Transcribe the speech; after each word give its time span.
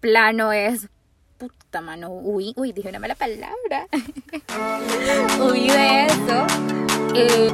plano 0.00 0.52
es 0.52 0.88
puta 1.36 1.80
mano, 1.80 2.10
uy, 2.10 2.52
uy, 2.56 2.72
dije 2.72 2.88
una 2.88 2.98
mala 2.98 3.14
palabra. 3.14 3.86
uy 5.40 5.68
de 5.68 6.06
eso. 6.06 6.46
Eh, 7.14 7.50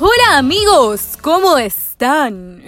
Hola 0.00 0.38
amigos, 0.38 1.18
¿cómo 1.20 1.58
están? 1.58 2.62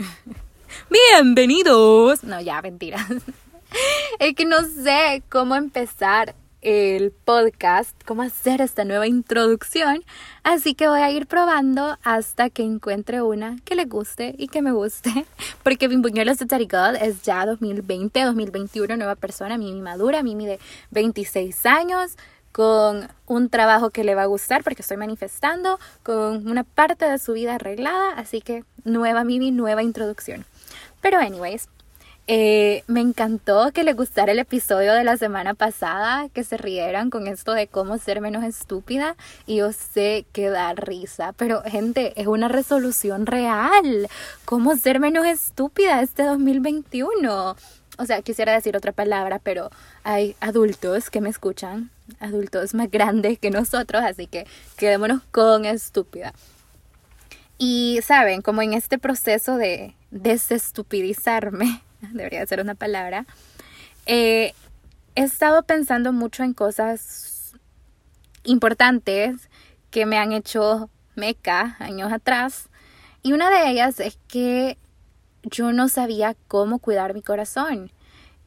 Bienvenidos. 0.90 2.24
No, 2.24 2.40
ya, 2.40 2.60
mentiras. 2.62 3.06
Es 4.18 4.34
que 4.34 4.44
no 4.44 4.64
sé 4.64 5.22
cómo 5.28 5.54
empezar 5.54 6.34
el 6.62 7.10
podcast, 7.10 7.96
cómo 8.04 8.22
hacer 8.22 8.60
esta 8.60 8.84
nueva 8.84 9.06
introducción, 9.06 10.04
así 10.42 10.74
que 10.74 10.88
voy 10.88 11.00
a 11.00 11.10
ir 11.10 11.26
probando 11.26 11.98
hasta 12.02 12.50
que 12.50 12.62
encuentre 12.62 13.22
una 13.22 13.56
que 13.64 13.74
le 13.74 13.86
guste 13.86 14.34
y 14.38 14.48
que 14.48 14.62
me 14.62 14.72
guste, 14.72 15.26
porque 15.62 15.88
Bimbuñuelos 15.88 16.38
de 16.38 16.46
God 16.46 16.96
es 17.00 17.22
ya 17.22 17.46
2020, 17.46 18.24
2021, 18.24 18.96
nueva 18.96 19.14
persona, 19.14 19.56
Mimi 19.58 19.80
madura, 19.80 20.22
Mimi 20.22 20.46
de 20.46 20.58
26 20.90 21.66
años, 21.66 22.16
con 22.52 23.08
un 23.26 23.48
trabajo 23.48 23.90
que 23.90 24.04
le 24.04 24.14
va 24.14 24.22
a 24.22 24.26
gustar 24.26 24.64
porque 24.64 24.82
estoy 24.82 24.96
manifestando, 24.96 25.78
con 26.02 26.48
una 26.48 26.64
parte 26.64 27.06
de 27.06 27.18
su 27.18 27.32
vida 27.32 27.54
arreglada, 27.54 28.12
así 28.16 28.40
que 28.40 28.64
nueva 28.84 29.24
Mimi, 29.24 29.50
nueva 29.50 29.82
introducción. 29.82 30.44
Pero 31.00 31.18
anyways, 31.18 31.68
eh, 32.26 32.84
me 32.86 33.00
encantó 33.00 33.72
que 33.72 33.82
les 33.82 33.96
gustara 33.96 34.32
el 34.32 34.38
episodio 34.38 34.94
de 34.94 35.02
la 35.04 35.16
semana 35.16 35.54
pasada, 35.54 36.28
que 36.28 36.44
se 36.44 36.56
rieran 36.56 37.10
con 37.10 37.26
esto 37.26 37.52
de 37.52 37.66
cómo 37.66 37.98
ser 37.98 38.20
menos 38.20 38.44
estúpida. 38.44 39.16
Y 39.46 39.56
yo 39.56 39.72
sé 39.72 40.26
que 40.32 40.48
da 40.48 40.72
risa, 40.74 41.32
pero 41.36 41.62
gente, 41.62 42.12
es 42.20 42.26
una 42.26 42.48
resolución 42.48 43.26
real. 43.26 44.08
¿Cómo 44.44 44.76
ser 44.76 45.00
menos 45.00 45.26
estúpida 45.26 46.02
este 46.02 46.22
2021? 46.22 47.56
O 47.98 48.06
sea, 48.06 48.22
quisiera 48.22 48.52
decir 48.52 48.76
otra 48.76 48.92
palabra, 48.92 49.40
pero 49.40 49.70
hay 50.04 50.36
adultos 50.40 51.10
que 51.10 51.20
me 51.20 51.28
escuchan, 51.28 51.90
adultos 52.18 52.74
más 52.74 52.90
grandes 52.90 53.38
que 53.38 53.50
nosotros, 53.50 54.02
así 54.04 54.26
que 54.26 54.46
quedémonos 54.76 55.22
con 55.32 55.64
estúpida. 55.64 56.32
Y 57.58 58.00
saben, 58.02 58.40
como 58.40 58.62
en 58.62 58.72
este 58.72 58.98
proceso 58.98 59.56
de 59.56 59.94
desestupidizarme, 60.10 61.82
debería 62.12 62.46
ser 62.46 62.60
una 62.60 62.74
palabra, 62.74 63.26
eh, 64.06 64.54
he 65.14 65.22
estado 65.22 65.62
pensando 65.62 66.12
mucho 66.12 66.42
en 66.42 66.54
cosas 66.54 67.54
importantes 68.44 69.48
que 69.90 70.06
me 70.06 70.18
han 70.18 70.32
hecho 70.32 70.88
meca 71.16 71.76
años 71.78 72.12
atrás. 72.12 72.68
Y 73.22 73.32
una 73.32 73.50
de 73.50 73.70
ellas 73.70 74.00
es 74.00 74.18
que 74.28 74.78
yo 75.42 75.72
no 75.72 75.88
sabía 75.88 76.36
cómo 76.48 76.78
cuidar 76.78 77.14
mi 77.14 77.22
corazón. 77.22 77.90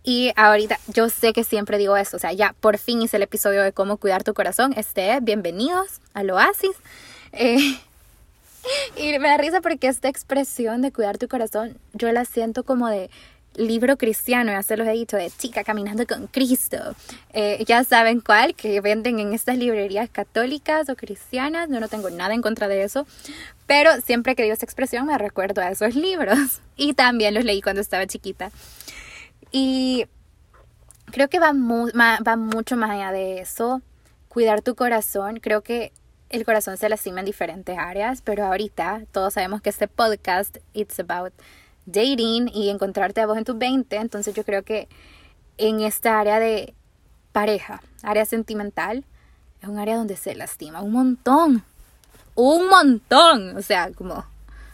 Y 0.03 0.33
ahorita 0.35 0.79
yo 0.87 1.09
sé 1.09 1.31
que 1.31 1.43
siempre 1.43 1.77
digo 1.77 1.95
eso, 1.95 2.17
o 2.17 2.19
sea, 2.19 2.33
ya 2.33 2.53
por 2.59 2.77
fin 2.77 3.01
hice 3.01 3.17
el 3.17 3.23
episodio 3.23 3.63
de 3.63 3.71
cómo 3.71 3.97
cuidar 3.97 4.23
tu 4.23 4.33
corazón. 4.33 4.73
Este, 4.75 5.17
bienvenidos 5.21 6.01
al 6.13 6.29
oasis. 6.31 6.75
Eh, 7.31 7.79
y 8.97 9.19
me 9.19 9.29
da 9.29 9.37
risa 9.37 9.61
porque 9.61 9.87
esta 9.87 10.09
expresión 10.09 10.81
de 10.81 10.91
cuidar 10.91 11.17
tu 11.17 11.27
corazón, 11.27 11.77
yo 11.93 12.11
la 12.11 12.25
siento 12.25 12.63
como 12.63 12.89
de 12.89 13.09
libro 13.55 13.97
cristiano, 13.97 14.51
ya 14.51 14.63
se 14.63 14.77
los 14.77 14.87
he 14.87 14.91
dicho, 14.91 15.17
de 15.17 15.29
chica 15.29 15.63
caminando 15.63 16.05
con 16.07 16.27
Cristo. 16.27 16.95
Eh, 17.33 17.63
ya 17.67 17.83
saben 17.83 18.21
cuál, 18.21 18.55
que 18.55 18.81
venden 18.81 19.19
en 19.19 19.33
estas 19.33 19.57
librerías 19.57 20.09
católicas 20.09 20.89
o 20.89 20.95
cristianas. 20.95 21.69
Yo 21.69 21.79
no 21.79 21.87
tengo 21.87 22.09
nada 22.09 22.33
en 22.33 22.41
contra 22.41 22.67
de 22.67 22.83
eso. 22.83 23.05
Pero 23.67 24.01
siempre 24.01 24.35
que 24.35 24.43
digo 24.43 24.53
esa 24.53 24.65
expresión 24.65 25.05
me 25.05 25.17
recuerdo 25.17 25.61
a 25.61 25.69
esos 25.69 25.95
libros. 25.95 26.61
Y 26.75 26.95
también 26.95 27.35
los 27.35 27.45
leí 27.45 27.61
cuando 27.61 27.81
estaba 27.81 28.07
chiquita. 28.07 28.51
Y 29.51 30.07
creo 31.11 31.29
que 31.29 31.37
va, 31.37 31.53
va 31.53 32.35
mucho 32.35 32.75
más 32.77 32.89
allá 32.89 33.11
de 33.11 33.41
eso. 33.41 33.83
Cuidar 34.27 34.63
tu 34.63 34.73
corazón. 34.73 35.39
Creo 35.39 35.61
que 35.61 35.91
el 36.33 36.45
corazón 36.45 36.77
se 36.77 36.89
lastima 36.89 37.19
en 37.19 37.27
diferentes 37.27 37.77
áreas, 37.77 38.23
pero 38.23 38.43
ahorita 38.45 39.03
todos 39.11 39.35
sabemos 39.35 39.61
que 39.61 39.69
este 39.69 39.87
podcast, 39.87 40.57
it's 40.73 40.99
about 40.99 41.31
dating 41.85 42.49
y 42.53 42.69
encontrarte 42.69 43.21
a 43.21 43.27
vos 43.27 43.37
en 43.37 43.45
tus 43.45 43.57
20. 43.57 43.95
Entonces 43.95 44.33
yo 44.33 44.43
creo 44.43 44.63
que 44.63 44.87
en 45.57 45.81
esta 45.81 46.19
área 46.19 46.39
de 46.39 46.73
pareja, 47.31 47.81
área 48.01 48.25
sentimental, 48.25 49.05
es 49.61 49.69
un 49.69 49.79
área 49.79 49.97
donde 49.97 50.17
se 50.17 50.35
lastima 50.35 50.81
un 50.81 50.91
montón. 50.91 51.63
Un 52.35 52.69
montón. 52.69 53.57
O 53.57 53.61
sea, 53.61 53.91
como 53.91 54.25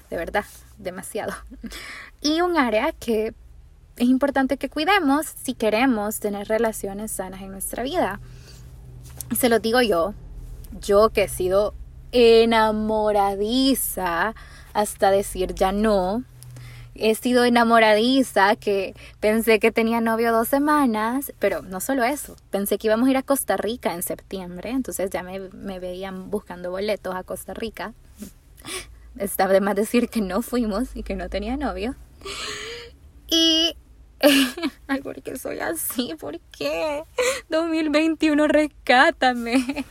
de 0.10 0.18
verdad, 0.18 0.46
demasiado. 0.78 1.34
Y 2.22 2.42
un 2.42 2.58
área 2.58 2.92
que 2.92 3.34
es 3.96 4.08
importante 4.08 4.58
que 4.58 4.70
cuidemos 4.70 5.26
si 5.26 5.54
queremos 5.54 6.20
tener 6.20 6.48
relaciones 6.48 7.12
sanas 7.12 7.42
en 7.42 7.52
nuestra 7.52 7.84
vida. 7.84 8.20
Se 9.38 9.50
lo 9.50 9.60
digo 9.60 9.82
yo, 9.82 10.14
yo 10.82 11.10
que 11.10 11.24
he 11.24 11.30
sido 11.30 11.74
enamoradiza 12.12 14.34
hasta 14.74 15.12
decir 15.12 15.54
ya 15.54 15.72
no 15.72 16.24
he 17.00 17.16
sido 17.16 17.46
enamoradiza, 17.46 18.56
que 18.56 18.96
pensé 19.20 19.60
que 19.60 19.72
tenía 19.72 20.02
novio 20.02 20.32
dos 20.32 20.48
semanas, 20.48 21.34
pero 21.40 21.62
no 21.62 21.80
solo 21.80 22.04
eso, 22.04 22.36
pensé 22.52 22.78
que 22.78 22.88
íbamos 22.88 23.08
a 23.08 23.12
ir 23.12 23.18
a 23.18 23.24
Costa 23.24 23.58
Rica 23.58 23.94
en 23.94 24.04
septiembre, 24.04 24.70
entonces 24.70 25.10
ya 25.10 25.24
me, 25.24 25.80
veían 25.80 26.30
buscando 26.30 26.72
boletos 26.72 27.16
a 27.16 27.24
Costa 27.24 27.54
Rica. 27.54 27.94
Está 29.18 29.48
de 29.48 29.62
más 29.62 29.76
decir 29.76 30.10
que 30.10 30.22
no 30.22 30.42
fuimos 30.42 30.96
y 30.96 31.04
que 31.04 31.16
no 31.16 31.30
tenía 31.30 31.58
novio. 31.58 31.96
Y... 33.28 33.76
Ay, 34.88 35.02
¿por 35.02 35.22
qué 35.22 35.38
soy 35.38 35.60
así? 35.60 36.14
¿Por 36.20 36.40
qué? 36.58 37.04
2021, 37.50 38.48
rescátame. 38.48 39.86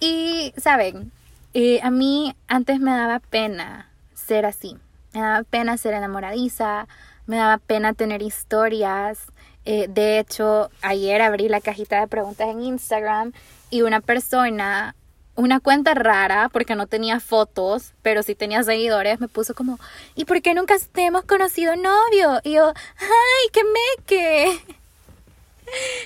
Y, 0.00 0.52
¿saben? 0.56 1.10
Eh, 1.54 1.80
a 1.82 1.90
mí 1.90 2.34
antes 2.48 2.80
me 2.80 2.90
daba 2.90 3.20
pena 3.20 3.90
ser 4.14 4.44
así 4.44 4.76
me 5.14 5.20
daba 5.20 5.44
pena 5.44 5.76
ser 5.78 5.94
enamoradiza, 5.94 6.88
me 7.26 7.36
daba 7.36 7.58
pena 7.58 7.94
tener 7.94 8.20
historias. 8.20 9.20
Eh, 9.64 9.86
de 9.88 10.18
hecho, 10.18 10.70
ayer 10.82 11.22
abrí 11.22 11.48
la 11.48 11.60
cajita 11.60 12.00
de 12.00 12.08
preguntas 12.08 12.48
en 12.48 12.60
Instagram 12.60 13.32
y 13.70 13.82
una 13.82 14.00
persona, 14.00 14.94
una 15.36 15.60
cuenta 15.60 15.94
rara, 15.94 16.50
porque 16.52 16.74
no 16.74 16.86
tenía 16.86 17.20
fotos, 17.20 17.94
pero 18.02 18.22
sí 18.22 18.34
tenía 18.34 18.62
seguidores, 18.62 19.20
me 19.20 19.28
puso 19.28 19.54
como, 19.54 19.78
¿y 20.14 20.26
por 20.26 20.42
qué 20.42 20.52
nunca 20.52 20.74
te 20.92 21.06
hemos 21.06 21.24
conocido 21.24 21.76
novio? 21.76 22.40
Y 22.42 22.54
yo, 22.54 22.68
¡ay, 22.98 23.50
qué 23.52 23.60
meque! 23.64 24.76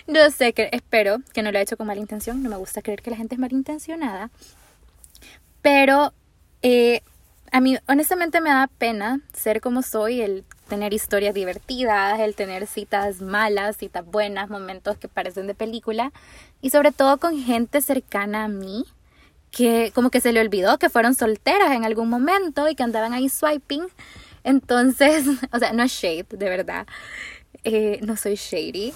No 0.06 0.30
sé, 0.30 0.54
espero 0.70 1.18
que 1.34 1.42
no 1.42 1.50
lo 1.50 1.58
haya 1.58 1.64
hecho 1.64 1.76
con 1.76 1.88
mala 1.88 2.00
intención, 2.00 2.44
no 2.44 2.48
me 2.48 2.56
gusta 2.56 2.80
creer 2.80 3.02
que 3.02 3.10
la 3.10 3.16
gente 3.16 3.34
es 3.34 3.40
malintencionada, 3.40 4.30
pero 5.62 6.12
eh, 6.62 7.02
a 7.52 7.60
mí 7.60 7.76
honestamente 7.86 8.40
me 8.40 8.50
da 8.50 8.68
pena 8.78 9.20
ser 9.32 9.60
como 9.60 9.82
soy, 9.82 10.20
el 10.20 10.44
tener 10.68 10.92
historias 10.92 11.34
divertidas, 11.34 12.20
el 12.20 12.34
tener 12.34 12.66
citas 12.66 13.20
malas, 13.20 13.76
citas 13.76 14.04
buenas, 14.04 14.50
momentos 14.50 14.98
que 14.98 15.08
parecen 15.08 15.46
de 15.46 15.54
película 15.54 16.12
y 16.60 16.70
sobre 16.70 16.92
todo 16.92 17.18
con 17.18 17.38
gente 17.38 17.80
cercana 17.80 18.44
a 18.44 18.48
mí 18.48 18.84
que 19.50 19.92
como 19.94 20.10
que 20.10 20.20
se 20.20 20.32
le 20.32 20.40
olvidó 20.40 20.78
que 20.78 20.90
fueron 20.90 21.14
solteras 21.14 21.72
en 21.72 21.84
algún 21.84 22.08
momento 22.08 22.68
y 22.68 22.74
que 22.74 22.82
andaban 22.82 23.12
ahí 23.12 23.28
swiping. 23.28 23.86
Entonces, 24.44 25.24
o 25.52 25.58
sea, 25.58 25.72
no 25.72 25.82
es 25.82 25.92
shade, 25.92 26.26
de 26.30 26.48
verdad. 26.48 26.86
Eh, 27.64 27.98
no 28.02 28.16
soy 28.16 28.34
shady, 28.36 28.92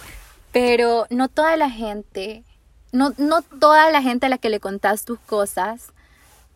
pero 0.52 1.06
no 1.10 1.28
toda 1.28 1.56
la 1.56 1.70
gente, 1.70 2.44
no, 2.92 3.14
no 3.16 3.42
toda 3.42 3.90
la 3.90 4.02
gente 4.02 4.26
a 4.26 4.28
la 4.28 4.38
que 4.38 4.50
le 4.50 4.60
contás 4.60 5.04
tus 5.04 5.18
cosas 5.20 5.92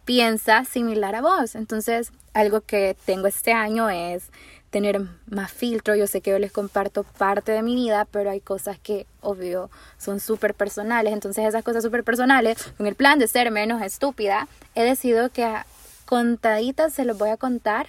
piensa 0.06 0.64
similar 0.64 1.14
a 1.14 1.20
vos. 1.20 1.54
Entonces, 1.54 2.12
algo 2.32 2.62
que 2.62 2.96
tengo 3.04 3.26
este 3.26 3.52
año 3.52 3.90
es 3.90 4.30
tener 4.70 5.02
más 5.26 5.52
filtro. 5.52 5.94
Yo 5.94 6.06
sé 6.06 6.22
que 6.22 6.30
yo 6.30 6.38
les 6.38 6.52
comparto 6.52 7.02
parte 7.02 7.52
de 7.52 7.62
mi 7.62 7.74
vida, 7.74 8.06
pero 8.10 8.30
hay 8.30 8.40
cosas 8.40 8.78
que, 8.78 9.06
obvio, 9.20 9.68
son 9.98 10.20
súper 10.20 10.54
personales. 10.54 11.12
Entonces, 11.12 11.44
esas 11.44 11.64
cosas 11.64 11.82
súper 11.82 12.04
personales, 12.04 12.72
con 12.78 12.86
el 12.86 12.94
plan 12.94 13.18
de 13.18 13.28
ser 13.28 13.50
menos 13.50 13.82
estúpida, 13.82 14.48
he 14.74 14.84
decidido 14.84 15.28
que 15.30 15.44
a 15.44 15.66
contaditas 16.06 16.94
se 16.94 17.04
los 17.04 17.18
voy 17.18 17.30
a 17.30 17.36
contar. 17.36 17.88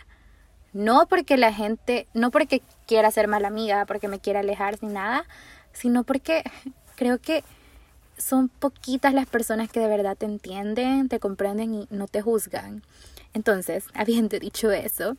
No 0.73 1.07
porque 1.07 1.37
la 1.37 1.53
gente, 1.53 2.07
no 2.13 2.31
porque 2.31 2.61
quiera 2.87 3.11
ser 3.11 3.27
mala 3.27 3.47
amiga, 3.47 3.85
porque 3.85 4.07
me 4.07 4.19
quiera 4.19 4.41
alejar 4.41 4.77
ni 4.81 4.89
nada, 4.89 5.25
sino 5.71 6.03
porque 6.03 6.43
creo 6.95 7.19
que 7.19 7.43
son 8.17 8.49
poquitas 8.49 9.13
las 9.13 9.27
personas 9.27 9.69
que 9.71 9.79
de 9.79 9.87
verdad 9.87 10.17
te 10.17 10.25
entienden, 10.25 11.09
te 11.09 11.19
comprenden 11.19 11.73
y 11.73 11.87
no 11.89 12.07
te 12.07 12.21
juzgan. 12.21 12.83
Entonces, 13.33 13.85
habiendo 13.93 14.39
dicho 14.39 14.71
eso, 14.71 15.17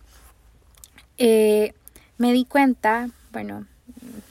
eh, 1.17 1.75
me 2.17 2.33
di 2.33 2.45
cuenta, 2.45 3.11
bueno, 3.33 3.67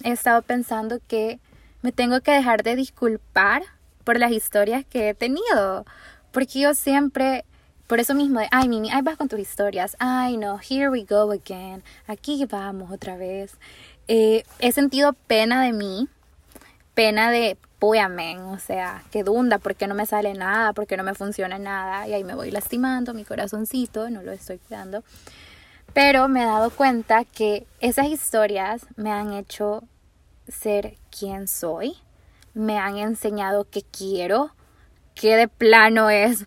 he 0.04 0.12
estado 0.12 0.42
pensando 0.42 1.00
que 1.08 1.40
me 1.82 1.92
tengo 1.92 2.22
que 2.22 2.32
dejar 2.32 2.64
de 2.64 2.76
disculpar 2.76 3.64
por 4.04 4.20
las 4.20 4.32
historias 4.32 4.86
que 4.86 5.10
he 5.10 5.14
tenido. 5.14 5.86
Porque 6.32 6.60
yo 6.60 6.74
siempre, 6.74 7.46
por 7.88 8.00
eso 8.00 8.14
mismo, 8.14 8.40
de, 8.40 8.48
ay, 8.52 8.68
Mimi, 8.68 8.92
ahí 8.92 9.02
vas 9.02 9.18
con 9.18 9.28
tus 9.28 9.40
historias. 9.40 9.96
Ay, 10.00 10.38
no, 10.38 10.60
here 10.60 10.90
we 10.90 11.04
go 11.04 11.32
again. 11.32 11.84
Aquí 12.08 12.46
vamos 12.46 12.92
otra 12.92 13.18
vez. 13.18 13.58
Eh, 14.08 14.44
he 14.60 14.72
sentido 14.72 15.14
pena 15.14 15.62
de 15.62 15.74
mí, 15.74 16.08
pena 16.94 17.32
de, 17.32 17.58
Póyame, 17.80 18.40
o 18.40 18.58
sea, 18.58 19.04
qué 19.12 19.24
dunda, 19.24 19.60
porque 19.60 19.88
no 19.88 19.94
me 19.94 20.06
sale 20.06 20.34
nada, 20.34 20.74
porque 20.74 20.98
no 20.98 21.04
me 21.04 21.14
funciona 21.14 21.60
nada, 21.60 22.08
y 22.08 22.14
ahí 22.14 22.24
me 22.24 22.34
voy 22.34 22.50
lastimando 22.50 23.14
mi 23.14 23.24
corazoncito, 23.24 24.10
no 24.10 24.24
lo 24.24 24.32
estoy 24.32 24.58
cuidando. 24.58 25.04
Pero 25.94 26.28
me 26.28 26.44
he 26.44 26.46
dado 26.46 26.70
cuenta 26.72 27.24
que 27.24 27.68
esas 27.80 28.08
historias 28.08 28.86
me 28.96 29.12
han 29.12 29.34
hecho 29.34 29.84
ser 30.48 30.98
quien 31.18 31.48
soy, 31.48 31.96
me 32.54 32.80
han 32.80 32.98
enseñado 32.98 33.66
que 33.70 33.84
quiero, 33.84 34.52
que 35.14 35.36
de 35.36 35.48
plano 35.48 36.10
es, 36.10 36.46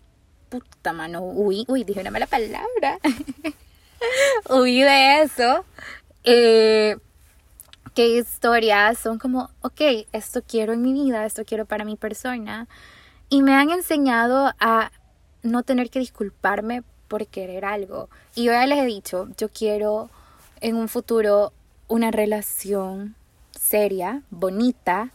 puta 0.49 0.93
mano, 0.93 1.21
uy, 1.21 1.65
uy, 1.67 1.83
dije 1.83 2.01
una 2.01 2.11
mala 2.11 2.27
palabra, 2.27 2.99
huí 4.49 4.81
de 4.81 5.21
eso. 5.21 5.65
Eh, 6.23 6.97
qué 7.93 8.17
historias 8.17 8.97
son 8.97 9.19
como, 9.19 9.49
ok, 9.61 9.81
esto 10.11 10.41
quiero 10.45 10.73
en 10.73 10.81
mi 10.81 10.93
vida, 10.93 11.25
esto 11.25 11.43
quiero 11.45 11.65
para 11.65 11.85
mi 11.85 11.95
persona. 11.95 12.67
Y 13.29 13.41
me 13.41 13.53
han 13.53 13.69
enseñado 13.69 14.53
a 14.59 14.91
no 15.43 15.63
tener 15.63 15.89
que 15.89 15.99
disculparme 15.99 16.83
por 17.07 17.27
querer 17.27 17.65
algo. 17.65 18.09
Y 18.35 18.45
yo 18.45 18.51
ya 18.51 18.65
les 18.65 18.79
he 18.79 18.85
dicho, 18.85 19.27
yo 19.37 19.49
quiero 19.49 20.09
en 20.61 20.75
un 20.75 20.87
futuro 20.87 21.53
una 21.87 22.11
relación 22.11 23.15
seria, 23.51 24.21
bonita, 24.29 25.11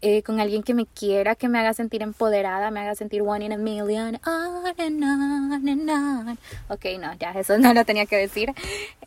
eh, 0.00 0.22
con 0.22 0.38
alguien 0.38 0.62
que 0.62 0.74
me 0.74 0.86
quiera, 0.86 1.34
que 1.34 1.48
me 1.48 1.58
haga 1.58 1.74
sentir 1.74 2.02
empoderada, 2.02 2.70
me 2.70 2.78
haga 2.80 2.94
sentir 2.94 3.22
one 3.22 3.44
in 3.44 3.52
a 3.52 3.56
million. 3.56 4.20
On 4.24 5.02
on. 5.02 6.38
Ok, 6.68 6.84
no, 7.00 7.14
ya, 7.18 7.32
eso 7.32 7.58
no 7.58 7.74
lo 7.74 7.84
tenía 7.84 8.06
que 8.06 8.16
decir. 8.16 8.54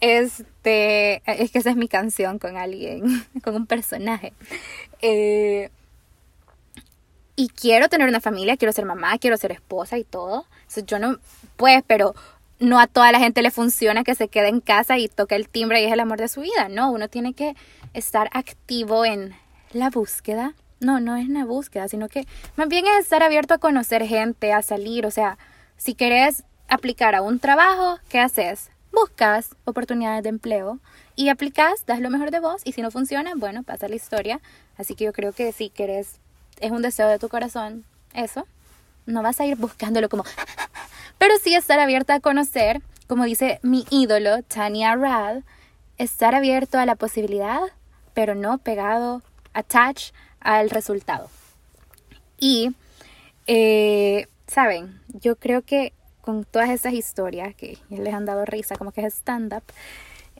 Este, 0.01 1.21
es 1.25 1.51
que 1.51 1.59
esa 1.59 1.69
es 1.69 1.77
mi 1.77 1.87
canción 1.87 2.39
con 2.39 2.57
alguien, 2.57 3.25
con 3.43 3.55
un 3.55 3.67
personaje. 3.67 4.33
Eh, 5.01 5.69
y 7.37 7.47
quiero 7.47 7.87
tener 7.87 8.09
una 8.09 8.19
familia, 8.19 8.57
quiero 8.57 8.73
ser 8.73 8.85
mamá, 8.85 9.17
quiero 9.17 9.37
ser 9.37 9.53
esposa 9.53 9.97
y 9.97 10.03
todo. 10.03 10.45
yo 10.85 10.99
no, 10.99 11.19
pues, 11.55 11.83
pero 11.87 12.15
no 12.59 12.79
a 12.79 12.87
toda 12.87 13.13
la 13.13 13.19
gente 13.19 13.41
le 13.41 13.49
funciona 13.49 14.03
que 14.03 14.13
se 14.13 14.27
quede 14.27 14.49
en 14.49 14.59
casa 14.59 14.97
y 14.97 15.07
toque 15.07 15.35
el 15.35 15.47
timbre 15.47 15.81
y 15.81 15.85
es 15.85 15.93
el 15.93 16.01
amor 16.01 16.19
de 16.19 16.27
su 16.27 16.41
vida. 16.41 16.67
No, 16.69 16.91
uno 16.91 17.07
tiene 17.07 17.33
que 17.33 17.55
estar 17.93 18.29
activo 18.33 19.05
en 19.05 19.33
la 19.71 19.89
búsqueda 19.89 20.53
no, 20.81 20.99
no 20.99 21.15
es 21.15 21.29
una 21.29 21.45
búsqueda, 21.45 21.87
sino 21.87 22.09
que 22.09 22.27
más 22.57 22.67
bien 22.67 22.85
es 22.87 23.03
estar 23.03 23.23
abierto 23.23 23.53
a 23.53 23.59
conocer 23.59 24.05
gente, 24.05 24.51
a 24.51 24.61
salir. 24.61 25.05
O 25.05 25.11
sea, 25.11 25.37
si 25.77 25.93
querés 25.93 26.43
aplicar 26.67 27.15
a 27.15 27.21
un 27.21 27.39
trabajo, 27.39 27.99
¿qué 28.09 28.19
haces? 28.19 28.69
Buscas 28.91 29.55
oportunidades 29.63 30.23
de 30.23 30.29
empleo 30.29 30.79
y 31.15 31.29
aplicas, 31.29 31.85
das 31.85 32.01
lo 32.01 32.09
mejor 32.09 32.31
de 32.31 32.39
vos 32.39 32.61
y 32.65 32.73
si 32.73 32.81
no 32.81 32.91
funciona, 32.91 33.31
bueno, 33.35 33.63
pasa 33.63 33.87
la 33.87 33.95
historia. 33.95 34.41
Así 34.77 34.95
que 34.95 35.05
yo 35.05 35.13
creo 35.13 35.31
que 35.31 35.51
si 35.53 35.69
querés, 35.69 36.19
es 36.59 36.71
un 36.71 36.81
deseo 36.81 37.07
de 37.07 37.19
tu 37.19 37.29
corazón, 37.29 37.85
eso, 38.13 38.47
no 39.05 39.21
vas 39.21 39.39
a 39.39 39.45
ir 39.45 39.55
buscándolo 39.55 40.09
como... 40.09 40.23
Pero 41.17 41.35
sí 41.41 41.53
estar 41.53 41.79
abierta 41.79 42.15
a 42.15 42.19
conocer, 42.19 42.81
como 43.07 43.25
dice 43.25 43.59
mi 43.61 43.85
ídolo, 43.91 44.41
Tania 44.43 44.95
Rad, 44.95 45.43
estar 45.97 46.33
abierto 46.33 46.79
a 46.79 46.85
la 46.85 46.95
posibilidad, 46.95 47.61
pero 48.13 48.33
no 48.33 48.57
pegado, 48.57 49.21
attached 49.53 50.13
al 50.41 50.69
resultado. 50.69 51.29
Y, 52.37 52.75
eh, 53.47 54.27
¿saben? 54.47 54.99
Yo 55.07 55.35
creo 55.35 55.61
que 55.61 55.93
con 56.21 56.43
todas 56.43 56.69
esas 56.69 56.93
historias 56.93 57.55
que 57.55 57.77
les 57.89 58.13
han 58.13 58.25
dado 58.25 58.45
risa, 58.45 58.75
como 58.75 58.91
que 58.91 59.05
es 59.05 59.13
stand-up, 59.13 59.63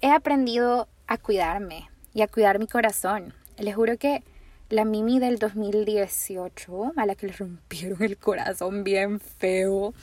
he 0.02 0.12
aprendido 0.12 0.88
a 1.08 1.18
cuidarme 1.18 1.90
y 2.14 2.22
a 2.22 2.28
cuidar 2.28 2.60
mi 2.60 2.68
corazón. 2.68 3.34
Les 3.58 3.76
juro 3.76 3.98
que 3.98 4.24
la 4.70 4.86
Mimi 4.86 5.20
del 5.20 5.38
2018, 5.38 6.94
a 6.96 7.06
la 7.06 7.16
que 7.16 7.28
le 7.28 7.34
rompieron 7.34 8.02
el 8.02 8.18
corazón 8.18 8.84
bien 8.84 9.20
feo, 9.20 9.94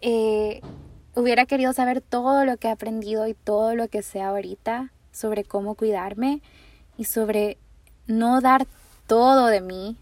eh, 0.00 0.60
hubiera 1.14 1.46
querido 1.46 1.72
saber 1.72 2.00
todo 2.00 2.44
lo 2.44 2.56
que 2.56 2.68
he 2.68 2.70
aprendido 2.70 3.26
y 3.26 3.34
todo 3.34 3.74
lo 3.74 3.88
que 3.88 4.02
sé 4.02 4.22
ahorita 4.22 4.92
sobre 5.10 5.44
cómo 5.44 5.74
cuidarme 5.74 6.40
y 6.96 7.04
sobre 7.04 7.58
no 8.06 8.40
dar 8.40 8.66
todo 9.12 9.48
de 9.48 9.60
mí 9.60 9.94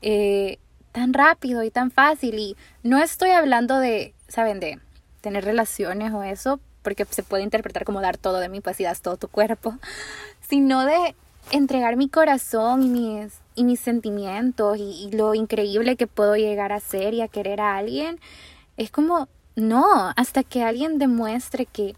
eh, 0.00 0.56
tan 0.92 1.12
rápido 1.12 1.62
y 1.62 1.70
tan 1.70 1.90
fácil. 1.90 2.38
Y 2.38 2.56
no 2.82 2.96
estoy 3.02 3.28
hablando 3.32 3.78
de, 3.78 4.14
¿saben? 4.28 4.60
De 4.60 4.80
tener 5.20 5.44
relaciones 5.44 6.10
o 6.14 6.22
eso, 6.22 6.58
porque 6.80 7.04
se 7.04 7.22
puede 7.22 7.42
interpretar 7.42 7.84
como 7.84 8.00
dar 8.00 8.16
todo 8.16 8.38
de 8.38 8.48
mí, 8.48 8.62
pues 8.62 8.78
si 8.78 8.84
das 8.84 9.02
todo 9.02 9.18
tu 9.18 9.28
cuerpo, 9.28 9.74
sino 10.40 10.86
de 10.86 11.14
entregar 11.50 11.96
mi 11.96 12.08
corazón 12.08 12.82
y 12.82 12.88
mis, 12.88 13.40
y 13.56 13.64
mis 13.64 13.78
sentimientos 13.78 14.78
y, 14.78 15.04
y 15.04 15.10
lo 15.10 15.34
increíble 15.34 15.96
que 15.96 16.06
puedo 16.06 16.34
llegar 16.34 16.72
a 16.72 16.80
ser 16.80 17.12
y 17.12 17.20
a 17.20 17.28
querer 17.28 17.60
a 17.60 17.76
alguien. 17.76 18.18
Es 18.78 18.90
como, 18.90 19.28
no, 19.54 20.14
hasta 20.16 20.42
que 20.44 20.62
alguien 20.62 20.98
demuestre 20.98 21.66
que, 21.66 21.94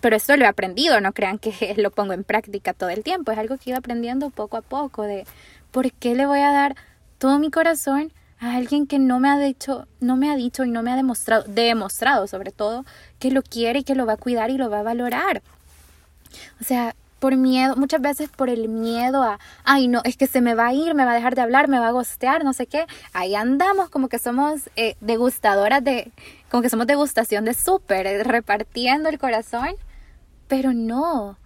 pero 0.00 0.16
esto 0.16 0.34
lo 0.38 0.46
he 0.46 0.48
aprendido, 0.48 1.02
no 1.02 1.12
crean 1.12 1.38
que 1.38 1.74
lo 1.76 1.90
pongo 1.90 2.14
en 2.14 2.24
práctica 2.24 2.72
todo 2.72 2.88
el 2.88 3.02
tiempo, 3.02 3.30
es 3.30 3.36
algo 3.36 3.58
que 3.58 3.64
he 3.66 3.70
ido 3.72 3.78
aprendiendo 3.78 4.30
poco 4.30 4.56
a 4.56 4.62
poco, 4.62 5.02
de 5.02 5.26
¿por 5.72 5.92
qué 5.92 6.14
le 6.14 6.26
voy 6.26 6.40
a 6.40 6.52
dar 6.52 6.76
todo 7.18 7.40
mi 7.40 7.50
corazón 7.50 8.12
a 8.38 8.56
alguien 8.56 8.86
que 8.86 8.98
no 8.98 9.18
me 9.18 9.28
ha 9.28 9.38
dicho, 9.38 9.88
no 10.00 10.16
me 10.16 10.30
ha 10.30 10.36
dicho 10.36 10.64
y 10.64 10.70
no 10.70 10.82
me 10.82 10.92
ha 10.92 10.96
demostrado, 10.96 11.44
demostrado 11.48 12.28
sobre 12.28 12.52
todo, 12.52 12.84
que 13.18 13.32
lo 13.32 13.42
quiere 13.42 13.80
y 13.80 13.84
que 13.84 13.94
lo 13.96 14.06
va 14.06 14.14
a 14.14 14.16
cuidar 14.16 14.50
y 14.50 14.58
lo 14.58 14.70
va 14.70 14.80
a 14.80 14.82
valorar? 14.84 15.42
O 16.60 16.64
sea, 16.64 16.94
por 17.22 17.36
miedo, 17.36 17.76
muchas 17.76 18.00
veces 18.00 18.28
por 18.28 18.50
el 18.50 18.68
miedo 18.68 19.22
a, 19.22 19.38
ay 19.62 19.86
no, 19.86 20.00
es 20.02 20.16
que 20.16 20.26
se 20.26 20.40
me 20.40 20.54
va 20.54 20.66
a 20.66 20.72
ir, 20.72 20.94
me 20.94 21.04
va 21.04 21.12
a 21.12 21.14
dejar 21.14 21.36
de 21.36 21.42
hablar, 21.42 21.68
me 21.68 21.78
va 21.78 21.86
a 21.88 21.92
gostear, 21.92 22.42
no 22.42 22.52
sé 22.52 22.66
qué. 22.66 22.86
Ahí 23.12 23.36
andamos 23.36 23.90
como 23.90 24.08
que 24.08 24.18
somos 24.18 24.68
eh, 24.74 24.96
degustadoras 25.00 25.84
de, 25.84 26.10
como 26.50 26.64
que 26.64 26.68
somos 26.68 26.88
degustación 26.88 27.44
de 27.44 27.54
súper, 27.54 28.08
eh, 28.08 28.24
repartiendo 28.24 29.08
el 29.08 29.20
corazón. 29.20 29.76
Pero 30.48 30.72
no, 30.72 31.38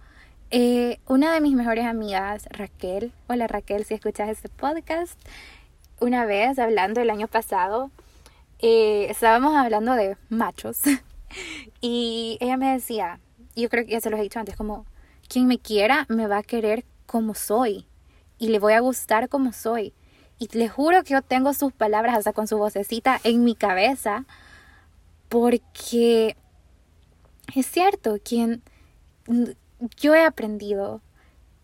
eh, 0.51 0.99
una 1.07 1.33
de 1.33 1.41
mis 1.41 1.53
mejores 1.53 1.85
amigas, 1.85 2.47
Raquel, 2.51 3.11
hola 3.27 3.47
Raquel, 3.47 3.85
si 3.85 3.93
escuchas 3.93 4.29
este 4.29 4.49
podcast, 4.49 5.19
una 5.99 6.25
vez 6.25 6.59
hablando 6.59 7.01
el 7.01 7.09
año 7.09 7.27
pasado, 7.27 7.91
eh, 8.59 9.07
estábamos 9.09 9.55
hablando 9.55 9.93
de 9.93 10.17
machos. 10.29 10.81
Y 11.81 12.37
ella 12.39 12.55
me 12.55 12.71
decía, 12.71 13.19
yo 13.53 13.67
creo 13.69 13.85
que 13.85 13.91
ya 13.91 14.01
se 14.01 14.09
los 14.09 14.17
he 14.17 14.23
dicho 14.23 14.39
antes, 14.39 14.55
como 14.55 14.85
quien 15.27 15.45
me 15.45 15.59
quiera 15.59 16.05
me 16.07 16.25
va 16.25 16.37
a 16.37 16.43
querer 16.43 16.85
como 17.05 17.35
soy. 17.35 17.85
Y 18.39 18.47
le 18.47 18.59
voy 18.59 18.73
a 18.73 18.79
gustar 18.79 19.27
como 19.27 19.51
soy. 19.51 19.93
Y 20.39 20.47
le 20.57 20.69
juro 20.69 21.03
que 21.03 21.13
yo 21.13 21.21
tengo 21.21 21.53
sus 21.53 21.73
palabras 21.73 22.17
hasta 22.17 22.31
con 22.31 22.47
su 22.47 22.57
vocecita 22.57 23.19
en 23.25 23.43
mi 23.43 23.55
cabeza 23.55 24.25
porque 25.29 26.37
es 27.55 27.65
cierto, 27.67 28.17
quien 28.23 28.61
yo 29.97 30.15
he 30.15 30.25
aprendido 30.25 31.01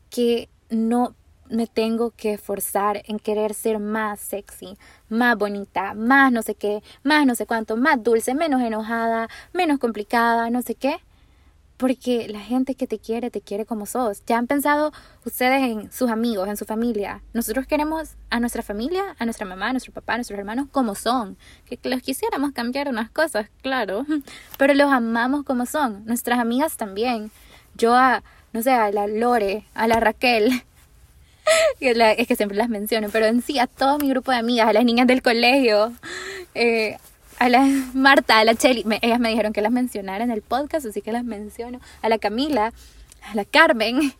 que 0.09 0.49
no 0.69 1.15
me 1.49 1.67
tengo 1.67 2.11
que 2.11 2.33
esforzar 2.33 3.03
en 3.05 3.19
querer 3.19 3.53
ser 3.53 3.79
más 3.79 4.19
sexy, 4.19 4.77
más 5.09 5.37
bonita, 5.37 5.93
más 5.93 6.31
no 6.31 6.41
sé 6.41 6.55
qué, 6.55 6.81
más 7.03 7.25
no 7.25 7.35
sé 7.35 7.45
cuánto, 7.45 7.77
más 7.77 8.01
dulce, 8.03 8.33
menos 8.33 8.61
enojada, 8.61 9.27
menos 9.53 9.79
complicada, 9.79 10.49
no 10.49 10.61
sé 10.61 10.75
qué. 10.75 10.97
Porque 11.77 12.27
la 12.29 12.39
gente 12.39 12.75
que 12.75 12.87
te 12.87 12.99
quiere, 12.99 13.29
te 13.29 13.41
quiere 13.41 13.65
como 13.65 13.85
sos. 13.87 14.23
¿Ya 14.25 14.37
han 14.37 14.47
pensado 14.47 14.93
ustedes 15.25 15.63
en 15.63 15.91
sus 15.91 16.09
amigos, 16.11 16.47
en 16.47 16.55
su 16.55 16.65
familia? 16.65 17.23
Nosotros 17.33 17.65
queremos 17.65 18.15
a 18.29 18.39
nuestra 18.39 18.61
familia, 18.61 19.15
a 19.19 19.25
nuestra 19.25 19.45
mamá, 19.45 19.69
a 19.69 19.73
nuestro 19.73 19.91
papá, 19.91 20.13
a 20.13 20.17
nuestros 20.17 20.39
hermanos 20.39 20.67
como 20.71 20.95
son. 20.95 21.35
Que 21.65 21.77
los 21.89 22.01
quisiéramos 22.01 22.51
cambiar 22.51 22.87
unas 22.87 23.09
cosas, 23.09 23.49
claro. 23.61 24.05
Pero 24.57 24.73
los 24.75 24.91
amamos 24.91 25.43
como 25.43 25.65
son. 25.65 26.05
Nuestras 26.05 26.39
amigas 26.39 26.77
también 26.77 27.31
yo 27.75 27.95
a, 27.95 28.23
no 28.51 28.61
sé, 28.61 28.71
a 28.71 28.91
la 28.91 29.07
Lore, 29.07 29.65
a 29.73 29.87
la 29.87 29.99
Raquel, 29.99 30.63
es 31.79 32.27
que 32.27 32.35
siempre 32.35 32.57
las 32.57 32.69
menciono, 32.69 33.09
pero 33.11 33.25
en 33.25 33.41
sí 33.41 33.59
a 33.59 33.67
todo 33.67 33.97
mi 33.97 34.09
grupo 34.09 34.31
de 34.31 34.37
amigas, 34.37 34.67
a 34.67 34.73
las 34.73 34.85
niñas 34.85 35.07
del 35.07 35.21
colegio, 35.21 35.93
eh, 36.55 36.97
a 37.39 37.49
la 37.49 37.65
Marta, 37.93 38.39
a 38.39 38.43
la 38.43 38.55
Cheli, 38.55 38.85
ellas 39.01 39.19
me 39.19 39.29
dijeron 39.29 39.53
que 39.53 39.61
las 39.61 39.71
mencionara 39.71 40.23
en 40.23 40.31
el 40.31 40.41
podcast, 40.41 40.85
así 40.85 41.01
que 41.01 41.11
las 41.11 41.23
menciono, 41.23 41.79
a 42.01 42.09
la 42.09 42.17
Camila, 42.17 42.73
a 43.29 43.35
la 43.35 43.45
Carmen, 43.45 44.13